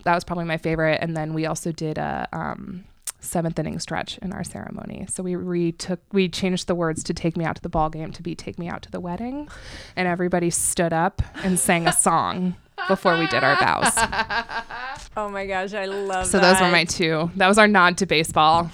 [0.04, 0.98] that was probably my favorite.
[1.00, 2.84] And then we also did a um,
[3.20, 5.06] seventh inning stretch in our ceremony.
[5.10, 8.12] So we retook we changed the words to "Take me out to the ball game"
[8.12, 9.48] to be "Take me out to the wedding,"
[9.96, 12.56] and everybody stood up and sang a song
[12.86, 13.92] before we did our vows.
[15.16, 17.30] Oh my gosh, I love So those were my two.
[17.34, 18.70] That was our nod to baseball,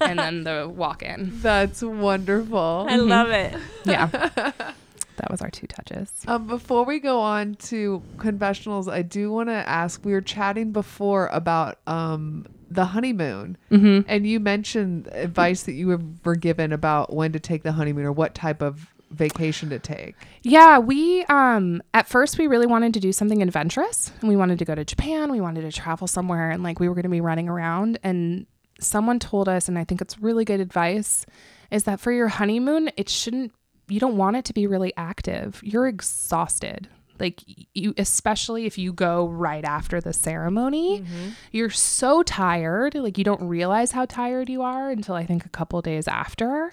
[0.00, 1.30] and then the walk in.
[1.40, 2.86] That's wonderful.
[2.88, 3.54] I love it.
[3.84, 4.52] Yeah.
[5.18, 6.12] That was our two touches.
[6.28, 10.04] Um, before we go on to confessionals, I do want to ask.
[10.04, 14.08] We were chatting before about um the honeymoon, Mm-hmm.
[14.08, 18.04] and you mentioned advice that you were- were given about when to take the honeymoon
[18.04, 20.14] or what type of vacation to take.
[20.42, 24.12] Yeah, we um at first we really wanted to do something adventurous.
[24.20, 26.88] And we wanted to go to Japan, we wanted to travel somewhere and like we
[26.90, 28.46] were going to be running around and
[28.80, 31.24] someone told us and I think it's really good advice
[31.70, 33.52] is that for your honeymoon it shouldn't
[33.88, 35.58] you don't want it to be really active.
[35.64, 36.88] You're exhausted.
[37.18, 37.42] Like
[37.74, 41.04] you especially if you go right after the ceremony,
[41.52, 45.48] you're so tired, like you don't realize how tired you are until I think a
[45.48, 46.72] couple days after.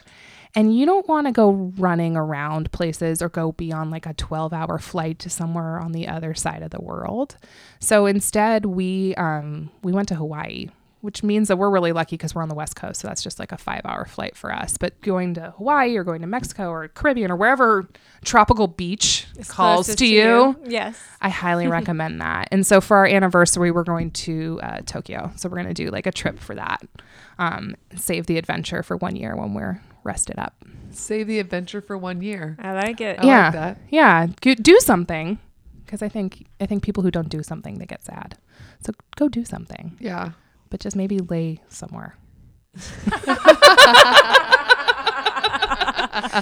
[0.57, 4.13] And you don't want to go running around places or go be on like a
[4.13, 7.35] 12 hour flight to somewhere on the other side of the world.
[7.79, 10.69] So instead we um we went to hawaii
[11.05, 13.39] which means that we're really lucky because we're on the west coast so that's just
[13.39, 16.69] like a five hour flight for us but going to hawaii or going to mexico
[16.69, 17.87] or caribbean or wherever
[18.23, 20.99] tropical beach calls Closest to you Yes.
[21.21, 22.47] I highly recommend that.
[22.51, 25.31] And so for our anniversary, we're going to uh, Tokyo.
[25.35, 26.81] So we're going to do like a trip for that.
[27.37, 30.55] Um, save the adventure for one year when we're rested up.
[30.91, 32.57] Save the adventure for one year.
[32.59, 33.19] I like it.
[33.19, 33.77] I yeah, like that.
[33.89, 34.27] yeah.
[34.41, 35.39] Do something
[35.85, 38.37] because I think I think people who don't do something they get sad.
[38.81, 40.31] So go do something, Yeah.
[40.75, 42.17] But just maybe lay somewhere.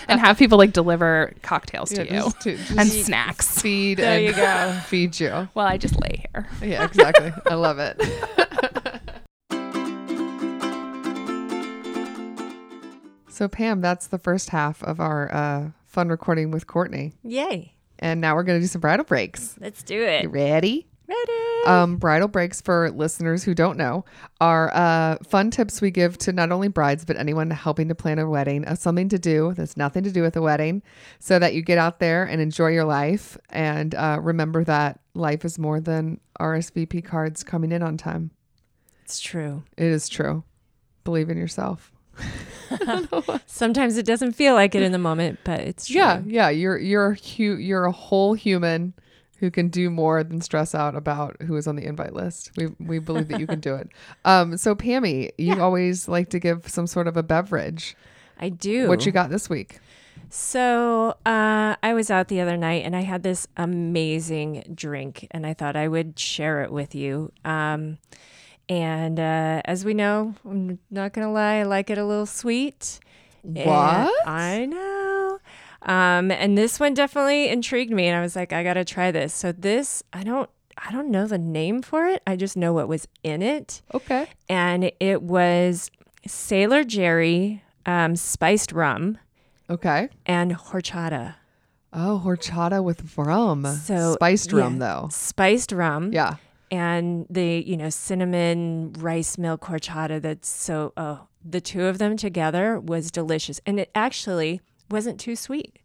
[0.10, 3.62] and have people like deliver cocktails to Yeah, you just to- just and snacks.
[3.62, 4.80] feed There and you go.
[4.88, 5.48] feed you.
[5.54, 6.48] Well, I just lay here.
[6.64, 7.32] Yeah, exactly.
[7.46, 8.02] I love it.
[13.30, 17.76] so Pam, that's the first half of our uh, fun recording with Courtney, Yay.
[18.00, 19.56] and now we're gonna do some bridal breaks.
[19.60, 20.32] Let's do You it.
[20.32, 20.88] ready?
[21.08, 21.66] Ready.
[21.66, 24.06] Um, bridal breaks for listeners who don't know
[24.42, 28.20] are uh, fun tips we give to not only brides but anyone helping to plan
[28.20, 30.82] a wedding of something to do that's nothing to do with a wedding,
[31.20, 35.44] so that you get out there and enjoy your life and uh, remember that life
[35.46, 38.32] is more than RSVP cards coming in on time.
[39.04, 39.64] It's true.
[39.78, 40.44] It is true.
[41.04, 41.92] Believe in yourself.
[43.46, 45.96] Sometimes it doesn't feel like it in the moment, but it's true.
[45.98, 46.50] Yeah, yeah.
[46.50, 48.94] You're you're hu- you're a whole human
[49.44, 52.50] who can do more than stress out about who is on the invite list.
[52.56, 53.90] We we believe that you can do it.
[54.26, 57.98] Um, so Pammy, you always like to give some sort of a beverage.
[58.40, 58.88] I do.
[58.88, 59.80] What you got this week?
[60.30, 65.46] So uh, I was out the other night and I had this amazing drink, and
[65.46, 67.34] I thought I would share it with you.
[67.44, 67.98] Um,
[68.70, 73.02] and uh, as we know, I'm not gonna lie, I like it a little sweet.
[73.44, 74.28] And What?
[74.28, 75.03] I know.
[75.84, 79.34] Um, and this one definitely intrigued me, and I was like, I gotta try this.
[79.34, 82.22] So this, I don't, I don't know the name for it.
[82.26, 84.28] I just know what was in it, Okay.
[84.50, 85.92] and it was
[86.26, 89.18] Sailor Jerry um, spiced rum
[89.70, 90.10] Okay.
[90.26, 91.36] and horchata.
[91.92, 93.66] Oh, horchata with rum.
[93.66, 95.10] So spiced rum though.
[95.12, 96.12] Spiced rum.
[96.14, 96.38] Yeah.
[96.72, 102.18] And the, you know, cinnamon rice milk horchata that's so oh, the two of them
[102.18, 103.62] together was delicious.
[103.68, 105.80] And it actually wasn't too sweet.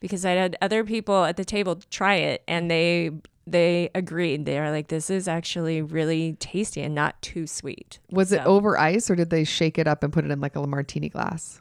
[0.00, 3.10] Because I had other people at the table try it and they
[3.46, 4.46] they agreed.
[4.46, 7.98] They are like, this is actually really tasty and not too sweet.
[8.10, 10.56] Was it over ice or did they shake it up and put it in like
[10.56, 11.58] a martini glass?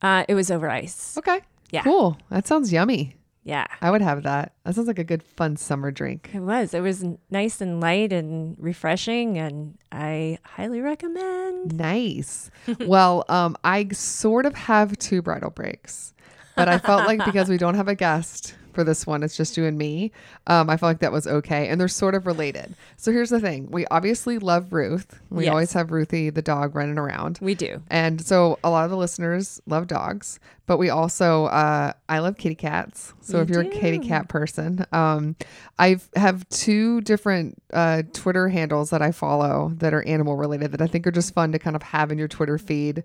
[0.00, 1.16] Uh, it was over ice.
[1.18, 1.40] Okay.
[1.70, 1.82] Yeah.
[1.82, 2.16] Cool.
[2.30, 3.18] That sounds yummy.
[3.48, 3.66] Yeah.
[3.80, 4.52] I would have that.
[4.64, 6.30] That sounds like a good fun summer drink.
[6.34, 6.74] It was.
[6.74, 11.74] It was nice and light and refreshing, and I highly recommend.
[11.74, 12.50] Nice.
[12.80, 16.12] well, um, I sort of have two bridal breaks,
[16.58, 19.56] but I felt like because we don't have a guest for this one, it's just
[19.56, 20.12] you and me.
[20.46, 22.74] Um, I felt like that was okay, and they're sort of related.
[22.96, 25.18] So here's the thing: we obviously love Ruth.
[25.30, 25.50] We Yes.
[25.50, 27.38] always have Ruthie the dog running around.
[27.42, 27.82] We do.
[27.90, 32.36] And so a lot of the listeners love dogs, but we also uh, I love
[32.36, 33.14] kitty cats.
[33.20, 35.34] So You if you're a kitty cat person, um,
[35.78, 40.80] I have two different uh, Twitter handles that I follow that are animal related that
[40.82, 43.02] I think are just fun to kind of have in your Twitter feed.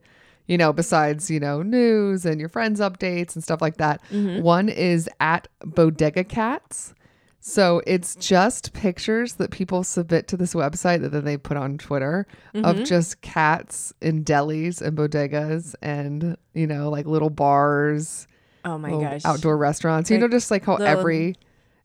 [0.48, 4.02] You know, besides you know news and your friends updates and stuff like that.
[4.12, 4.42] Mm-hmm.
[4.42, 6.94] One is at Bodega Cats.
[7.46, 11.78] So it's just pictures that people submit to this website that then they put on
[11.78, 12.84] Twitter of mm-hmm.
[12.86, 18.28] just cats in delis and bodegas and you know like little bars,
[18.64, 19.26] Oh my gosh.
[19.26, 20.10] outdoor restaurants.
[20.10, 21.36] You Like know, just like how every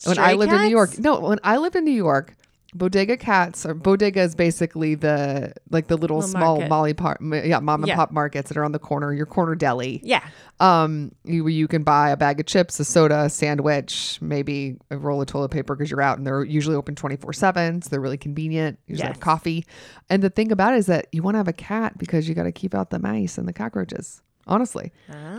[0.04, 0.96] when I lived in New York.
[0.98, 2.36] No, when I lived in New York,
[2.78, 6.68] bodega cats or bodega is basically the like the little, Little small market.
[6.68, 7.96] molly par- yeah mom and Yeah.
[7.96, 10.22] pop markets that are on the corner, your corner deli Yeah.
[10.60, 14.96] um you, you can buy a bag of chips a soda a sandwich maybe a
[14.98, 18.00] roll of toilet paper because you're out and they're usually open 24 7 so they're
[18.00, 19.22] really convenient usually have Yes.
[19.22, 19.66] coffee
[20.08, 22.34] and the thing about it is that you want to have a cat because you
[22.34, 24.92] got to keep out the mice and the cockroaches honestly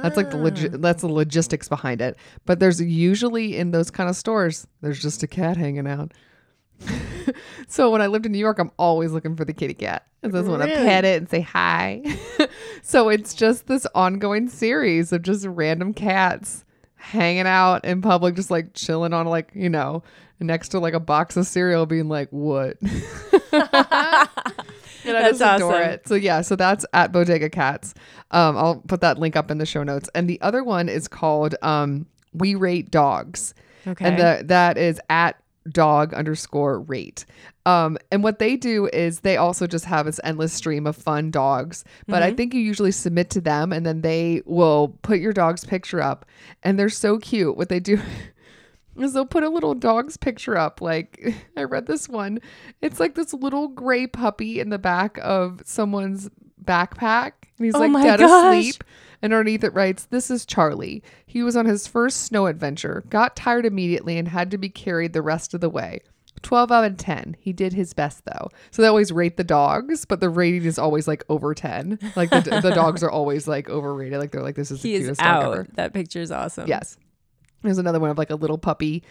[0.03, 2.15] that's like the logi- that's the logistics behind it
[2.45, 6.13] but there's usually in those kind of stores there's just a cat hanging out
[7.67, 10.05] so when I lived in New York, I'm always looking for the kitty cat.
[10.23, 10.83] I just want to Really?
[10.85, 12.03] pet it and say hi.
[12.81, 16.65] so it's just this ongoing series of just random cats
[16.95, 20.03] hanging out in public, just like chilling on like, you know,
[20.39, 22.77] next to like a box of cereal being like, what?
[25.05, 25.89] And I That's just adore awesome.
[25.91, 26.07] it.
[26.07, 27.93] So yeah, so that's at Bodega Cats.
[28.31, 30.09] Um, I'll put that link up in the show notes.
[30.13, 33.53] And the other one is called um, We Rate Dogs.
[33.87, 34.05] Okay.
[34.05, 35.41] And the, that is at
[35.71, 37.25] dog underscore rate.
[37.65, 41.29] Um, and what they do is they also just have this endless stream of fun
[41.31, 41.83] dogs.
[42.07, 45.65] But I think you usually submit to them and then they will put your dog's
[45.65, 46.25] picture up.
[46.63, 47.55] And they're so cute.
[47.57, 47.99] What they do
[48.97, 50.81] is they'll put a little dog's picture up.
[50.81, 52.39] Like I read this one.
[52.81, 56.29] It's like this little gray puppy in the back of someone's
[56.63, 57.33] backpack.
[57.57, 58.57] And he's Oh like dead gosh.
[58.57, 58.83] asleep.
[59.21, 61.03] And underneath it writes, This is Charlie.
[61.25, 65.13] He was on his first snow adventure, got tired immediately, and had to be carried
[65.13, 66.01] the rest of the way.
[66.41, 67.35] 12 out of 10.
[67.39, 68.49] He did his best though.
[68.71, 71.99] So they always rate the dogs, but the rating is always like over 10.
[72.15, 74.19] Like the, the dogs are always like overrated.
[74.19, 75.67] Like they're like, This is the he is cutest dog ever.
[75.73, 76.67] That picture is awesome.
[76.67, 76.97] Yes.
[77.61, 79.03] There's another one of like a little puppy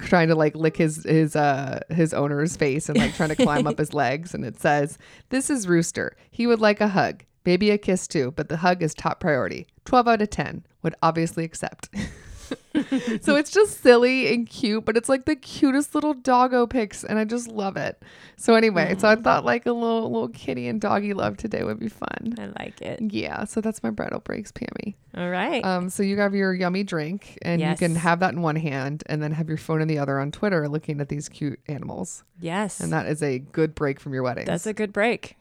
[0.00, 3.66] trying to like lick his his uh his owner's face and like trying to climb
[3.68, 4.98] up his legs and it says,
[5.28, 6.16] "This is Rooster.
[6.32, 9.66] He would like a hug, maybe a kiss too, but the hug is top priority.
[9.84, 11.88] 12 out of 10 would obviously accept."
[13.20, 17.18] so it's just silly and cute, but it's like the cutest little doggo pics and
[17.18, 18.02] I just love it.
[18.36, 21.78] So anyway, so I thought like a little little kitty and doggy love today would
[21.78, 22.34] be fun.
[22.38, 23.00] I like it.
[23.12, 24.94] Yeah, so that's my bridal breaks, Pammy.
[25.16, 25.64] All right.
[25.64, 29.02] Um, so you have your yummy drink, and you can have that in one hand,
[29.06, 32.24] and then have your phone in the other on Twitter, looking at these cute animals,
[32.40, 32.80] yes.
[32.80, 34.46] and that is a good break from your wedding.
[34.46, 35.36] That's a good break.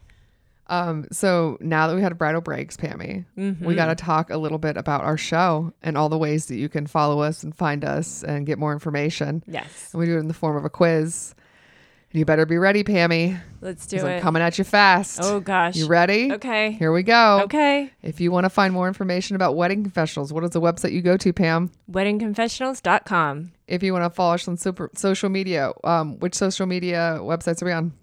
[0.71, 1.05] Um.
[1.11, 3.25] So now that we had bridal breaks, Pammy,
[3.61, 6.55] we got to talk a little bit about our show and all the ways that
[6.55, 9.43] you can follow us and find us and get more information.
[9.47, 9.89] Yes.
[9.93, 11.35] And we do it in the form of a quiz.
[12.13, 13.39] You better be ready, Pammy.
[13.61, 14.21] Let's do 'cause I'm it.
[14.21, 15.19] coming at you fast.
[15.23, 15.77] Oh gosh.
[15.77, 16.33] You ready?
[16.33, 16.71] Okay.
[16.73, 17.41] Here we go.
[17.43, 17.89] Okay.
[18.01, 21.01] If you want to find more information about wedding confessionals, what is the website you
[21.01, 21.71] go to, Pam?
[21.89, 23.51] Weddingconfessionals.com.
[23.67, 27.61] If you want to follow us on super, social media, um, which social media websites
[27.61, 27.93] are we on?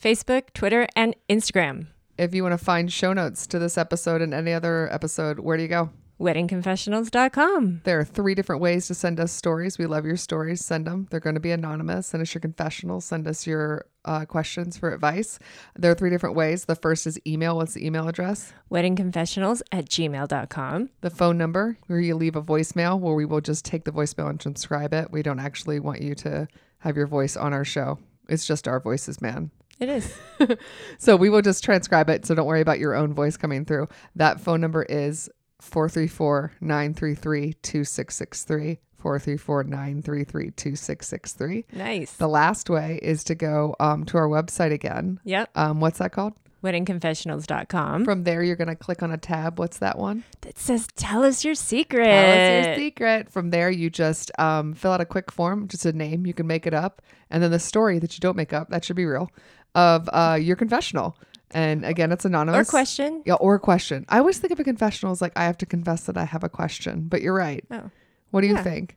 [0.00, 1.86] Facebook, Twitter, and Instagram.
[2.18, 5.56] If you want to find show notes to this episode and any other episode, where
[5.56, 5.90] do you go?
[6.18, 7.82] Weddingconfessionals.com.
[7.84, 9.76] There are three different ways to send us stories.
[9.76, 10.64] We love your stories.
[10.64, 11.08] Send them.
[11.10, 12.06] They're going to be anonymous.
[12.06, 13.04] Send us your confessionals.
[13.04, 15.38] Send us your uh, questions for advice.
[15.74, 16.64] There are three different ways.
[16.64, 17.56] The first is email.
[17.56, 18.54] What's the email address?
[18.70, 20.90] Weddingconfessionals at gmail.com.
[21.02, 24.30] The phone number where you leave a voicemail where we will just take the voicemail
[24.30, 25.10] and transcribe it.
[25.10, 26.48] We don't actually want you to
[26.78, 27.98] have your voice on our show.
[28.28, 29.50] It's just our voices, man.
[29.78, 30.18] It is.
[30.98, 32.26] So we will just transcribe it.
[32.26, 33.88] So don't worry about your own voice coming through.
[34.14, 35.28] That phone number is
[35.60, 38.78] 434 933 2663.
[38.98, 41.64] 434 933 2663.
[41.72, 42.12] Nice.
[42.12, 45.20] The last way is to go um, to our website again.
[45.24, 45.50] Yep.
[45.54, 46.34] Um, what's that called?
[46.64, 48.04] Weddingconfessionals.com.
[48.04, 49.58] From there, you're going to click on a tab.
[49.58, 50.24] What's that one?
[50.40, 52.04] That says, Tell us your secret.
[52.04, 53.30] Tell us your secret.
[53.30, 56.26] From there, you just um, fill out a quick form, just a name.
[56.26, 57.02] You can make it up.
[57.30, 59.30] And then the story that you don't make up, that should be real,
[59.76, 61.16] of uh, your confessional.
[61.52, 62.66] And again, it's anonymous.
[62.66, 63.22] Or question.
[63.24, 64.04] Yeah, or question.
[64.08, 66.42] I always think of a confessional as like I have to confess that I have
[66.42, 67.64] a question, but you're right.
[67.70, 67.90] Oh.
[68.32, 68.96] What do you think?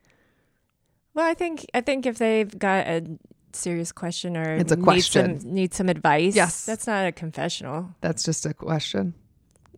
[1.14, 3.04] Well, I think I think if they've got a
[3.54, 5.40] serious question or It's a need question.
[5.40, 6.66] some, need some advice, Yes.
[6.66, 9.14] that's not a confessional That's just a question.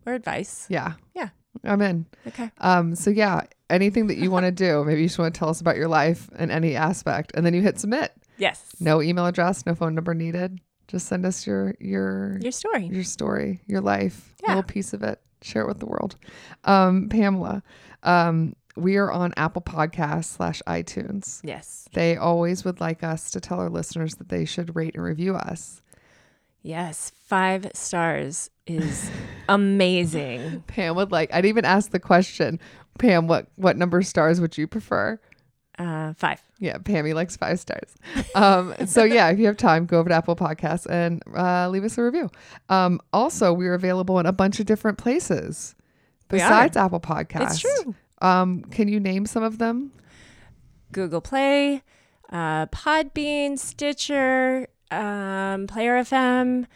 [0.06, 0.66] or advice.
[0.70, 0.94] Yeah.
[1.14, 1.28] Yeah.
[1.64, 2.06] I'm in.
[2.26, 2.50] Okay.
[2.58, 5.48] Um, so yeah, anything that you want to do, maybe you just want to tell
[5.50, 8.12] us about your life in any aspect, and then you hit submit.
[8.38, 8.62] Yes.
[8.80, 10.58] No email address, no phone number needed.
[10.92, 12.84] Just send us your your Your story.
[12.86, 15.20] your story, your life, a little piece of it.
[15.40, 16.16] Share it with the world.
[16.64, 17.62] Um, Pamela,
[18.02, 21.40] um, we are on Apple Podcasts slash iTunes.
[21.42, 21.88] Yes.
[21.94, 25.34] They always would like us to tell our listeners that they should rate and review
[25.34, 25.80] us.
[26.62, 27.10] Yes.
[27.24, 29.10] Five stars is
[29.48, 30.62] amazing.
[30.66, 31.32] Pam would like.
[31.34, 32.60] I'd even ask the question,
[32.98, 35.18] Pam, what what number of stars would you prefer?
[35.78, 36.40] Uh, five.
[36.58, 37.94] Yeah, Pammy likes five stars.
[38.34, 41.84] Um, so yeah, if you have time, go over to Apple Podcasts and uh, leave
[41.84, 42.30] us a review.
[42.68, 45.74] Um, also, we're available in a bunch of different places
[46.28, 47.42] besides Apple Podcasts.
[47.42, 47.94] It's true.
[48.20, 49.92] Um, can you name some of them?
[50.92, 51.82] Google Play,
[52.30, 56.66] uh, Podbean, Stitcher, um, Player FM,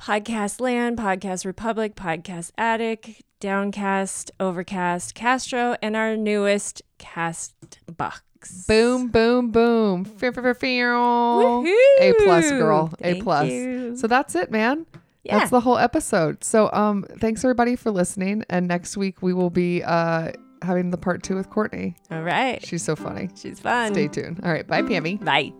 [0.00, 7.54] Podcast Land, Podcast Republic, Podcast Addict, Downcast, Overcast, Castro, and our newest Cast
[7.96, 8.22] Box.
[8.66, 10.04] Boom, boom, boom.
[10.06, 10.94] Fear, fear, fear, fear.
[10.94, 12.90] A plus, girl.
[13.02, 13.50] A plus.
[13.50, 13.96] you.
[13.96, 14.86] So that's it, man.
[15.22, 15.38] Yeah.
[15.38, 16.42] That's the whole episode.
[16.42, 18.44] So um thanks everybody for listening.
[18.48, 20.32] And next week we will be uh
[20.62, 21.96] having the part two with Courtney.
[22.10, 22.64] All right.
[22.66, 23.28] She's so funny.
[23.36, 23.92] She's fun.
[23.92, 24.40] Stay tuned.
[24.42, 24.66] All right.
[24.66, 25.22] Bye, Pammy.
[25.22, 25.52] Bye.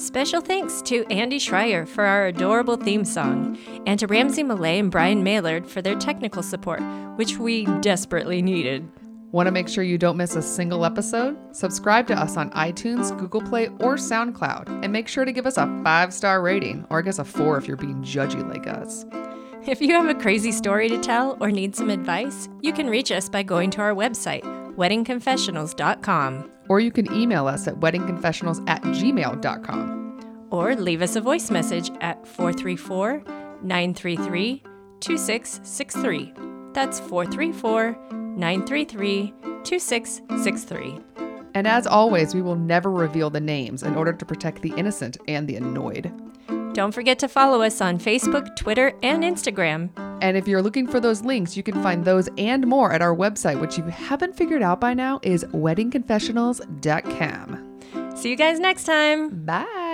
[0.00, 4.90] Special thanks to Andy Schreier for our adorable theme song, and to Ramsey Millay and
[4.90, 6.80] Brian Maylard for their technical support,
[7.16, 8.90] which we desperately needed.
[9.30, 11.36] Want to make sure you don't miss a single episode?
[11.54, 15.58] Subscribe to us on iTunes, Google Play, or SoundCloud, and make sure to give us
[15.58, 19.04] a five star rating, or I guess a four if you're being judgy like us.
[19.66, 23.12] If you have a crazy story to tell or need some advice, you can reach
[23.12, 24.44] us by going to our website,
[24.80, 30.48] weddingconfessionals.com, Or you can email us at weddingconfessionals at gmail.com.
[30.50, 33.22] or leave us a voice message at 434
[33.62, 34.62] 933
[35.00, 36.32] 2663.
[36.72, 37.96] That's 434
[38.36, 41.00] 933 2663.
[41.54, 45.16] And as always, we will never reveal the names in order to protect the innocent
[45.28, 46.12] and the annoyed.
[46.72, 49.90] Don't forget to follow us on Facebook, Twitter, and Instagram.
[50.22, 53.16] And if you're looking for those links, you can find those and more at our
[53.16, 58.16] website, which you haven't figured out by now is weddingconfessionals.com.
[58.16, 59.44] See you guys next time.
[59.44, 59.89] Bye.